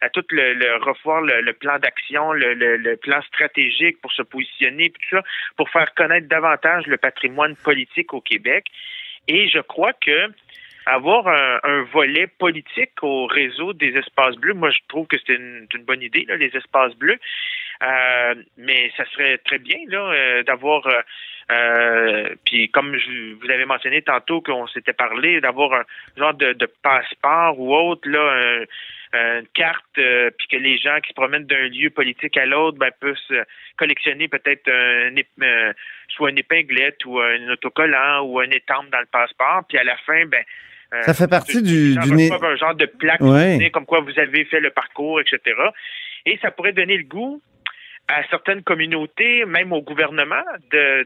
à, 0.03 0.09
tout 0.11 0.25
le, 0.31 0.85
revoir 0.85 1.23
le, 1.23 1.53
plan 1.53 1.79
d'action, 1.79 2.33
le, 2.33 2.95
plan 2.97 3.23
stratégique 3.23 4.01
pour 4.01 4.13
se 4.13 4.23
positionner, 4.23 4.91
tout 4.91 5.17
ça, 5.17 5.23
pour 5.57 5.71
faire 5.71 5.93
connaître 5.95 6.29
davantage 6.29 6.87
le 6.87 6.97
patrimoine 6.97 7.57
politique 7.57 8.13
au 8.13 8.21
Québec. 8.21 8.67
Et 9.29 9.49
je 9.49 9.61
crois 9.61 9.93
que 9.93 10.33
avoir 10.87 11.29
un, 11.29 11.83
volet 11.93 12.27
politique 12.27 13.03
au 13.03 13.27
réseau 13.27 13.73
des 13.73 13.97
espaces 13.97 14.37
bleus, 14.37 14.55
moi 14.55 14.71
je 14.71 14.79
trouve 14.89 15.07
que 15.07 15.17
c'est 15.25 15.35
une, 15.35 15.85
bonne 15.87 16.03
idée, 16.03 16.27
les 16.39 16.51
espaces 16.57 16.95
bleus. 16.97 17.19
Euh, 17.83 18.35
mais 18.57 18.91
ça 18.97 19.05
serait 19.13 19.39
très 19.39 19.59
bien 19.59 19.79
là 19.89 19.99
euh, 20.13 20.43
d'avoir 20.45 20.87
euh, 20.87 21.01
euh, 21.51 22.29
puis 22.47 22.71
comme 22.71 22.97
je, 22.97 23.35
vous 23.35 23.51
avez 23.51 23.65
mentionné 23.65 24.03
tantôt 24.03 24.41
qu'on 24.41 24.67
s'était 24.69 24.93
parlé, 24.93 25.41
d'avoir 25.41 25.73
un 25.75 25.85
genre 26.17 26.35
de, 26.35 26.53
de 26.53 26.67
passeport 26.83 27.59
ou 27.59 27.75
autre, 27.75 28.09
là, 28.09 28.21
un- 28.33 28.65
une 29.41 29.47
carte, 29.53 29.85
euh, 29.99 30.31
puis 30.39 30.47
que 30.49 30.57
les 30.57 30.79
gens 30.79 30.99
qui 31.03 31.11
se 31.11 31.15
promènent 31.15 31.45
d'un 31.45 31.69
lieu 31.69 31.91
politique 31.91 32.37
à 32.39 32.47
l'autre 32.47 32.79
ben, 32.79 32.91
puissent 32.99 33.39
collectionner 33.77 34.27
peut-être 34.29 34.71
un, 34.71 35.11
soit 36.09 36.31
une 36.31 36.39
épinglette 36.39 37.05
ou 37.05 37.19
un 37.21 37.49
autocollant 37.51 38.23
ou 38.23 38.41
un 38.41 38.49
étampe 38.51 38.89
dans 38.91 39.01
le 39.01 39.07
passeport, 39.13 39.65
puis 39.69 39.77
à 39.77 39.85
la 39.85 39.97
fin, 39.99 40.25
ben 40.27 40.43
Ça 41.03 41.13
fait 41.15 41.29
partie 41.29 41.63
du- 41.63 41.97
du 41.99 42.13
né- 42.15 42.31
un 42.33 42.57
genre 42.57 42.75
de 42.75 42.87
plaque 42.87 43.21
Ouais. 43.21 43.71
comme 43.71 43.87
quoi 43.87 44.01
vous 44.01 44.19
avez 44.19 44.45
fait 44.47 44.61
le 44.61 44.71
parcours, 44.71 45.21
etc. 45.21 45.41
Et 46.27 46.39
ça 46.41 46.51
pourrait 46.51 46.73
donner 46.73 46.97
le 46.97 47.05
goût 47.05 47.43
à 48.15 48.23
certaines 48.31 48.63
communautés, 48.63 49.45
même 49.47 49.73
au 49.73 49.81
gouvernement, 49.83 50.43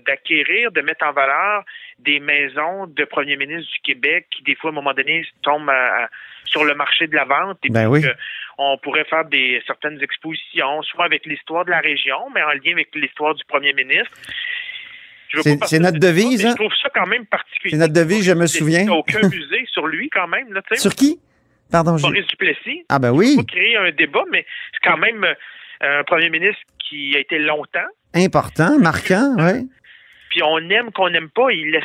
d'acquérir, 0.07 0.73
de, 0.73 0.81
mettre 0.81 1.05
en 1.07 1.13
valeur 1.13 1.65
des 1.99 2.21
maisons 2.21 2.87
de 2.87 3.05
premiers 3.05 3.37
ministres 3.37 3.71
du 3.73 3.81
Québec 3.95 4.27
qui, 4.31 4.43
des 4.43 4.55
fois, 4.57 4.71
à 4.71 4.73
un 4.73 4.75
moment 4.77 4.93
donné, 4.93 5.25
tombent 5.43 5.71
à- 5.71 6.05
à- 6.05 6.09
sur 6.45 6.65
le 6.65 6.75
marché 6.75 7.07
de 7.07 7.15
la 7.15 7.25
vente. 7.25 7.59
Et 7.65 7.71
Ben 7.71 7.87
oui. 7.89 8.03
que 8.03 8.09
on 8.59 8.79
pourrait 8.79 9.05
faire 9.05 9.25
des 9.25 9.63
certaines 9.67 10.03
expositions, 10.03 10.83
soit 10.83 11.05
avec 11.05 11.27
l'histoire 11.27 11.65
de 11.65 11.71
la 11.71 11.81
région, 11.81 12.19
mais 12.35 12.43
en 12.43 12.51
lien 12.51 12.73
avec 12.73 12.89
l'histoire 12.95 13.35
du 13.35 13.45
premier 13.45 13.73
ministre. 13.73 14.13
C'est- 15.43 15.79
notre 15.79 15.99
de 15.99 16.07
devise, 16.07 16.47
hein? 16.47 16.51
Je 16.53 16.57
trouve 16.57 16.73
ça 16.81 16.89
quand 16.95 17.07
même 17.07 17.27
particulier. 17.27 17.73
C'est 17.73 17.81
notre 17.81 17.93
devise, 17.93 18.25
je 18.25 18.33
me 18.33 18.47
souviens. 18.47 18.81
Il 18.81 18.87
n'y 18.87 18.93
a 18.93 18.97
aucun 18.97 19.21
musée 19.29 19.67
sur 19.73 19.87
lui, 19.87 20.09
quand 20.09 20.29
même. 20.29 20.53
Là, 20.53 20.63
tu 20.63 20.75
sais. 20.75 20.81
Sur 20.81 20.95
qui? 20.95 21.19
Pardon, 21.71 21.97
Maurice 22.01 22.27
Duplessis 22.29 22.85
Ah 22.89 23.01
ben 23.01 23.11
oui, 23.11 23.35
pas 23.37 23.43
créer 23.43 23.77
un 23.77 23.91
débat, 23.91 24.23
mais 24.31 24.47
c'est 24.73 24.89
quand 24.89 24.97
même 24.99 25.25
euh, 25.25 25.35
un 25.81 26.05
premier 26.05 26.31
ministre 26.31 26.61
qui 26.89 27.15
a 27.17 27.19
été 27.21 27.39
longtemps. 27.39 27.89
important, 28.15 28.79
marquant, 28.79 29.35
oui. 29.39 29.69
Puis 30.31 30.43
on 30.43 30.59
aime 30.71 30.91
qu'on 30.93 31.11
n'aime 31.11 31.31
pas, 31.31 31.51
il 31.53 31.71
laisse 31.71 31.85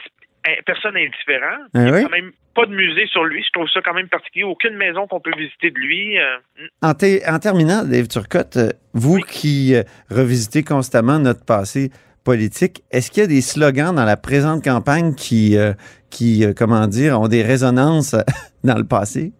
personne 0.65 0.95
indifférent. 0.97 1.58
Ah 1.65 1.67
Il 1.75 1.82
n'y 1.82 1.89
a 1.89 1.93
oui? 1.93 2.04
quand 2.04 2.10
même 2.10 2.32
pas 2.54 2.65
de 2.65 2.71
musée 2.75 3.08
sur 3.08 3.23
lui. 3.23 3.41
Je 3.43 3.49
trouve 3.54 3.69
ça 3.69 3.80
quand 3.82 3.93
même 3.93 4.10
particulier. 4.10 4.43
Aucune 4.43 4.75
maison 4.75 5.08
qu'on 5.08 5.21
peut 5.21 5.32
visiter 5.38 5.71
de 5.71 5.77
lui. 5.80 6.17
euh. 6.17 6.38
En, 6.82 6.89
en 6.91 7.39
terminant, 7.39 7.84
Dave 7.86 8.08
Turcotte, 8.10 8.58
euh, 8.58 8.69
vous 8.93 9.19
qui 9.19 9.73
euh, 9.75 9.84
revisitez 10.10 10.63
constamment 10.63 11.19
notre 11.19 11.45
passé 11.45 11.91
politique. 12.25 12.84
Est-ce 12.91 13.10
qu'il 13.12 13.21
y 13.21 13.23
a 13.23 13.27
des 13.27 13.41
slogans 13.41 13.95
dans 13.95 14.04
la 14.04 14.17
présente 14.17 14.63
campagne 14.63 15.15
qui, 15.15 15.56
euh, 15.58 15.73
qui 16.10 16.43
euh, 16.45 16.54
comment 16.56 16.88
dire, 16.88 17.21
ont 17.21 17.27
des 17.30 17.43
résonances 17.43 18.15
dans 18.63 18.77
le 18.77 18.86
passé? 18.86 19.32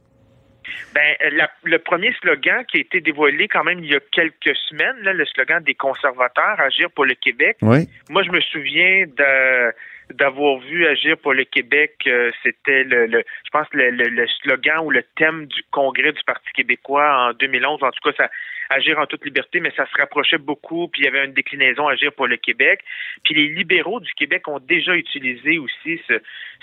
Ben, 0.94 1.16
la- 1.32 1.52
le 1.64 1.80
premier 1.80 2.14
slogan 2.22 2.64
qui 2.66 2.78
a 2.78 2.82
été 2.82 3.02
dévoilé 3.02 3.48
quand 3.48 3.64
même 3.64 3.80
il 3.80 3.92
y 3.92 3.96
a 3.96 4.00
quelques 4.12 4.56
semaines, 4.70 4.98
là, 5.02 5.14
le 5.14 5.26
slogan 5.26 5.64
des 5.64 5.74
conservateurs, 5.76 6.60
Agir 6.60 6.90
pour 6.92 7.06
le 7.06 7.16
Québec. 7.16 7.58
Oui. 7.62 7.88
Moi, 8.10 8.24
je 8.24 8.32
me 8.32 8.42
souviens 8.42 9.06
de 9.08 9.74
d'avoir 10.14 10.60
vu 10.60 10.86
Agir 10.86 11.18
pour 11.18 11.34
le 11.34 11.44
Québec, 11.44 11.96
euh, 12.08 12.32
c'était 12.44 12.84
le, 12.84 13.08
je 13.08 13.50
pense 13.52 13.68
le, 13.74 13.90
le, 13.90 14.28
slogan 14.42 14.80
ou 14.84 14.92
le 14.92 15.04
thème 15.16 15.46
du 15.46 15.64
congrès 15.72 16.12
du 16.12 16.24
Parti 16.26 16.50
québécois 16.54 17.30
en 17.30 17.34
2011. 17.34 17.84
En 17.84 17.92
tout 17.92 18.10
cas, 18.10 18.16
ça 18.18 18.30
Agir 18.72 18.98
en 19.00 19.06
toute 19.06 19.26
liberté, 19.26 19.60
mais 19.60 19.72
ça 19.76 19.86
se 19.86 19.98
rapprochait 19.98 20.38
beaucoup. 20.38 20.88
Puis 20.88 21.02
il 21.02 21.06
y 21.06 21.08
avait 21.10 21.26
une 21.26 21.34
déclinaison 21.34 21.90
Agir 21.90 22.14
pour 22.14 22.28
le 22.28 22.38
Québec. 22.38 22.80
Puis 23.24 23.34
les 23.34 23.50
libéraux 23.50 24.00
du 24.00 24.14
Québec 24.14 24.48
ont 24.48 24.60
déjà 24.60 24.96
utilisé 24.96 25.58
aussi 25.58 26.02
ce, 26.08 26.14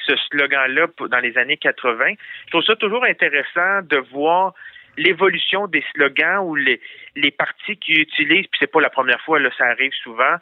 ce 0.06 0.16
slogan-là 0.16 0.86
dans 1.10 1.20
les 1.20 1.36
années 1.36 1.58
80. 1.58 2.14
Je 2.46 2.50
trouve 2.50 2.64
ça 2.64 2.76
toujours 2.76 3.04
intéressant 3.04 3.82
de 3.82 3.98
voir 4.10 4.54
l'évolution 4.98 5.66
des 5.68 5.84
slogans 5.94 6.40
ou 6.44 6.54
les, 6.54 6.80
les 7.16 7.30
partis 7.30 7.76
qui 7.78 7.92
utilisent, 7.92 8.46
puis 8.48 8.58
c'est 8.60 8.70
pas 8.70 8.80
la 8.80 8.90
première 8.90 9.20
fois, 9.22 9.38
là, 9.38 9.48
ça 9.56 9.64
arrive 9.64 9.92
souvent. 10.02 10.36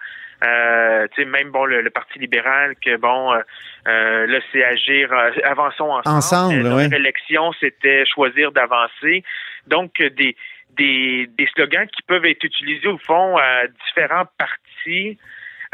Euh, 0.45 1.07
tu 1.15 1.23
sais, 1.23 1.29
même 1.29 1.51
bon 1.51 1.65
le, 1.65 1.81
le 1.81 1.89
Parti 1.89 2.19
libéral 2.19 2.75
que 2.85 2.97
bon 2.99 3.33
euh, 3.33 3.41
euh, 3.89 4.27
là 4.27 4.39
c'est 4.53 4.63
agir 4.63 5.11
euh, 5.11 5.31
avançons 5.45 5.91
ensemble. 5.91 6.17
Ensemble, 6.19 6.67
Euh, 6.67 6.77
ouais. 6.77 6.89
Leur 6.91 7.01
élection, 7.01 7.53
c'était 7.59 8.05
choisir 8.05 8.53
d'avancer. 8.53 9.25
Donc 9.67 9.99
euh, 10.01 10.11
des, 10.11 10.37
des 10.77 11.27
des 11.39 11.47
slogans 11.55 11.87
qui 11.87 12.03
peuvent 12.03 12.27
être 12.27 12.45
utilisés 12.45 12.89
au 12.89 12.99
fond 12.99 13.39
à 13.39 13.67
différents 13.87 14.27
partis. 14.37 15.17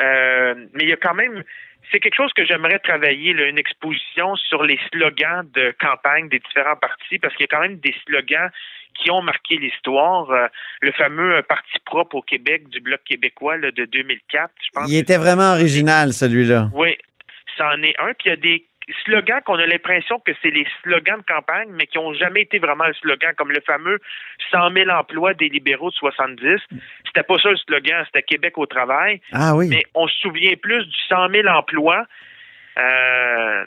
Euh, 0.01 0.55
mais 0.75 0.85
il 0.85 0.91
y 0.91 0.93
a 0.93 0.97
quand 0.97 1.15
même 1.15 1.43
c'est 1.91 2.01
quelque 2.01 2.15
chose 2.15 2.33
que 2.35 2.45
j'aimerais 2.45 2.79
travailler, 2.79 3.35
là, 3.35 3.47
une 3.47 3.59
exposition 3.59 4.37
sur 4.37 4.63
les 4.63 4.79
slogans 4.91 5.49
de 5.55 5.75
campagne 5.81 6.29
des 6.29 6.39
différents 6.39 6.77
partis, 6.77 7.19
parce 7.19 7.35
qu'il 7.35 7.45
y 7.45 7.49
a 7.53 7.57
quand 7.57 7.63
même 7.63 7.79
des 7.79 7.95
slogans 8.07 8.51
qui 8.95 9.11
ont 9.11 9.23
marqué 9.23 9.57
l'histoire. 9.57 10.31
Euh, 10.31 10.47
le 10.81 10.93
fameux 10.93 11.37
euh, 11.37 11.43
Parti 11.43 11.79
propre 11.85 12.17
au 12.17 12.23
Québec 12.23 12.69
du 12.69 12.81
Bloc 12.81 13.01
québécois 13.05 13.57
là, 13.57 13.71
de 13.71 13.85
2004, 13.85 14.53
je 14.61 14.71
pense. 14.73 14.91
Il 14.91 14.97
était 14.97 15.17
vraiment 15.17 15.53
original, 15.53 16.13
celui-là. 16.13 16.69
Oui, 16.75 16.97
c'en 17.57 17.83
est 17.83 17.99
un. 17.99 18.13
Puis 18.15 18.27
il 18.27 18.29
y 18.29 18.33
a 18.33 18.37
des 18.37 18.67
slogans 19.05 19.41
qu'on 19.45 19.59
a 19.59 19.67
l'impression 19.67 20.19
que 20.21 20.33
c'est 20.43 20.51
les 20.51 20.67
slogans 20.83 21.19
de 21.19 21.25
campagne, 21.33 21.69
mais 21.73 21.87
qui 21.87 21.99
n'ont 21.99 22.15
jamais 22.15 22.43
été 22.43 22.59
vraiment 22.59 22.85
un 22.85 22.93
slogan, 22.95 23.33
comme 23.37 23.53
le 23.53 23.61
fameux 23.67 23.99
100 24.51 24.73
000 24.73 24.91
emplois 24.91 25.35
des 25.35 25.49
libéraux 25.49 25.91
de 25.91 25.95
70. 25.95 26.61
C'était 27.07 27.23
pas 27.23 27.39
ça 27.39 27.51
le 27.51 27.57
slogan, 27.57 28.05
c'était 28.07 28.23
Québec 28.23 28.59
au 28.59 28.67
travail. 28.67 29.21
Ah 29.33 29.55
oui. 29.55 29.69
Mais 29.69 29.83
on 29.95 30.07
se 30.09 30.17
souvient 30.19 30.55
plus 30.61 30.85
du 30.85 30.97
100 31.09 31.29
000 31.31 31.49
emplois. 31.49 32.07
Euh, 32.79 33.65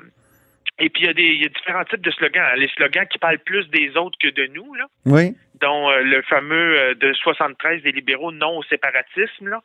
et 0.80 0.90
puis, 0.90 1.04
il 1.04 1.06
y, 1.06 1.10
a 1.10 1.14
des, 1.14 1.24
il 1.24 1.42
y 1.42 1.46
a 1.46 1.50
différents 1.50 1.86
types 1.86 2.02
de 2.02 2.12
slogans. 2.12 2.44
Les 2.58 2.68
slogans 2.70 3.08
qui 3.08 3.18
parlent 3.18 3.40
plus 3.40 3.66
des 3.70 3.96
autres 3.96 4.18
que 4.20 4.28
de 4.28 4.48
nous, 4.48 4.74
là, 4.76 4.86
Oui. 5.06 5.34
dont 5.62 5.90
euh, 5.90 6.02
le 6.02 6.22
fameux 6.24 6.78
euh, 6.80 6.94
de 6.96 7.14
73 7.14 7.82
des 7.82 7.94
libéraux 7.94 8.34
non 8.34 8.58
au 8.58 8.64
séparatisme. 8.64 9.48
Là. 9.48 9.62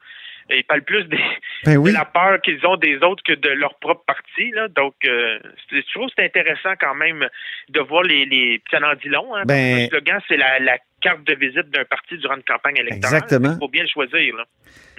Et 0.51 0.59
Ils 0.59 0.65
parlent 0.65 0.83
plus 0.83 1.05
des, 1.05 1.19
Ben 1.65 1.77
oui. 1.77 1.93
de 1.93 1.97
la 1.97 2.05
peur 2.05 2.41
qu'ils 2.43 2.65
ont 2.67 2.77
des 2.77 2.97
autres 2.99 3.23
que 3.25 3.33
de 3.35 3.49
leur 3.51 3.75
propre 3.79 4.05
parti. 4.07 4.51
Là. 4.53 4.69
Donc, 4.69 4.95
euh, 5.07 5.39
je 5.71 5.81
trouve 5.95 6.07
que 6.09 6.13
c'est 6.19 6.25
intéressant 6.25 6.75
quand 6.81 6.95
même 6.95 7.27
de 7.69 7.81
voir 7.81 8.03
les... 8.03 8.25
les 8.25 8.61
ça 8.71 8.79
en 8.79 8.95
dit 8.95 9.09
long. 9.09 9.35
Hein, 9.35 9.43
Ben- 9.47 9.83
le 9.83 9.87
slogan, 9.89 10.21
c'est 10.29 10.37
la, 10.37 10.59
la 10.59 10.79
carte 11.01 11.25
de 11.25 11.35
visite 11.35 11.71
d'un 11.71 11.85
parti 11.85 12.19
durant 12.19 12.37
une 12.37 12.43
campagne 12.43 12.77
électorale. 12.77 13.23
Exactement. 13.23 13.53
Il 13.55 13.59
faut 13.59 13.69
bien 13.69 13.83
le 13.83 13.89
choisir. 13.89 14.37
Là. 14.37 14.45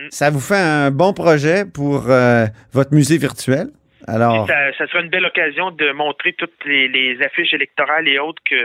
Ça 0.10 0.30
vous 0.30 0.40
fait 0.40 0.56
un 0.56 0.90
bon 0.92 1.14
projet 1.14 1.64
pour 1.72 2.10
euh, 2.10 2.46
votre 2.74 2.94
musée 2.94 3.18
virtuel? 3.18 3.68
Alors, 4.08 4.48
Ça, 4.48 4.74
ça 4.80 4.88
sera 4.88 5.02
une 5.04 5.10
belle 5.10 5.26
occasion 5.28 5.70
de 5.70 5.92
montrer 5.92 6.34
toutes 6.34 6.66
les, 6.66 6.88
les 6.88 7.22
affiches 7.24 7.54
électorales 7.54 8.08
et 8.08 8.18
autres 8.18 8.42
que, 8.50 8.56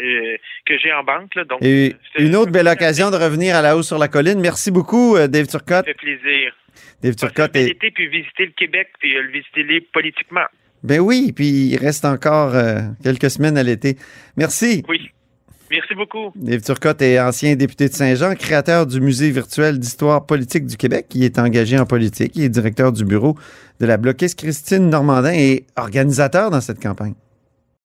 euh, 0.00 0.36
que 0.66 0.78
j'ai 0.78 0.92
en 0.92 1.04
banque. 1.04 1.34
Là. 1.34 1.44
Donc, 1.44 1.58
et 1.62 1.94
c'est- 2.16 2.22
une 2.22 2.34
autre 2.36 2.50
belle 2.52 2.66
ça 2.66 2.72
occasion 2.72 3.10
de 3.10 3.16
revenir 3.16 3.54
à 3.56 3.62
la 3.62 3.76
hausse 3.76 3.86
sur 3.88 3.98
la 3.98 4.08
colline. 4.08 4.40
Merci 4.40 4.70
beaucoup, 4.70 5.16
euh, 5.16 5.26
Dave 5.28 5.46
Turcotte. 5.46 5.84
fait 5.86 5.94
plaisir. 5.94 6.52
Dave 7.02 7.14
Turcotte 7.16 7.56
été, 7.56 7.90
puis 7.90 8.08
visiter 8.08 8.46
le 8.46 8.52
Québec, 8.56 8.88
puis 8.98 9.16
euh, 9.16 9.22
le 9.22 9.30
visiter 9.32 9.86
politiquement. 9.92 10.44
Ben 10.82 11.00
oui, 11.00 11.32
puis 11.34 11.46
il 11.68 11.76
reste 11.76 12.04
encore 12.04 12.54
euh, 12.54 12.80
quelques 13.02 13.30
semaines 13.30 13.58
à 13.58 13.62
l'été. 13.62 13.96
Merci. 14.36 14.82
Oui. 14.88 15.10
Merci 15.70 15.94
beaucoup. 15.94 16.32
Dave 16.34 16.62
Turcotte 16.62 17.00
est 17.02 17.20
ancien 17.20 17.54
député 17.54 17.88
de 17.88 17.92
Saint-Jean, 17.94 18.34
créateur 18.34 18.86
du 18.86 19.00
Musée 19.00 19.30
virtuel 19.30 19.78
d'histoire 19.78 20.26
politique 20.26 20.66
du 20.66 20.76
Québec. 20.76 21.06
Il 21.14 21.22
est 21.22 21.38
engagé 21.38 21.78
en 21.78 21.86
politique. 21.86 22.32
Il 22.34 22.42
est 22.42 22.48
directeur 22.48 22.90
du 22.92 23.04
bureau 23.04 23.36
de 23.78 23.86
la 23.86 23.96
bloquiste 23.96 24.38
Christine 24.40 24.90
Normandin 24.90 25.32
et 25.32 25.66
organisateur 25.76 26.50
dans 26.50 26.60
cette 26.60 26.82
campagne. 26.82 27.14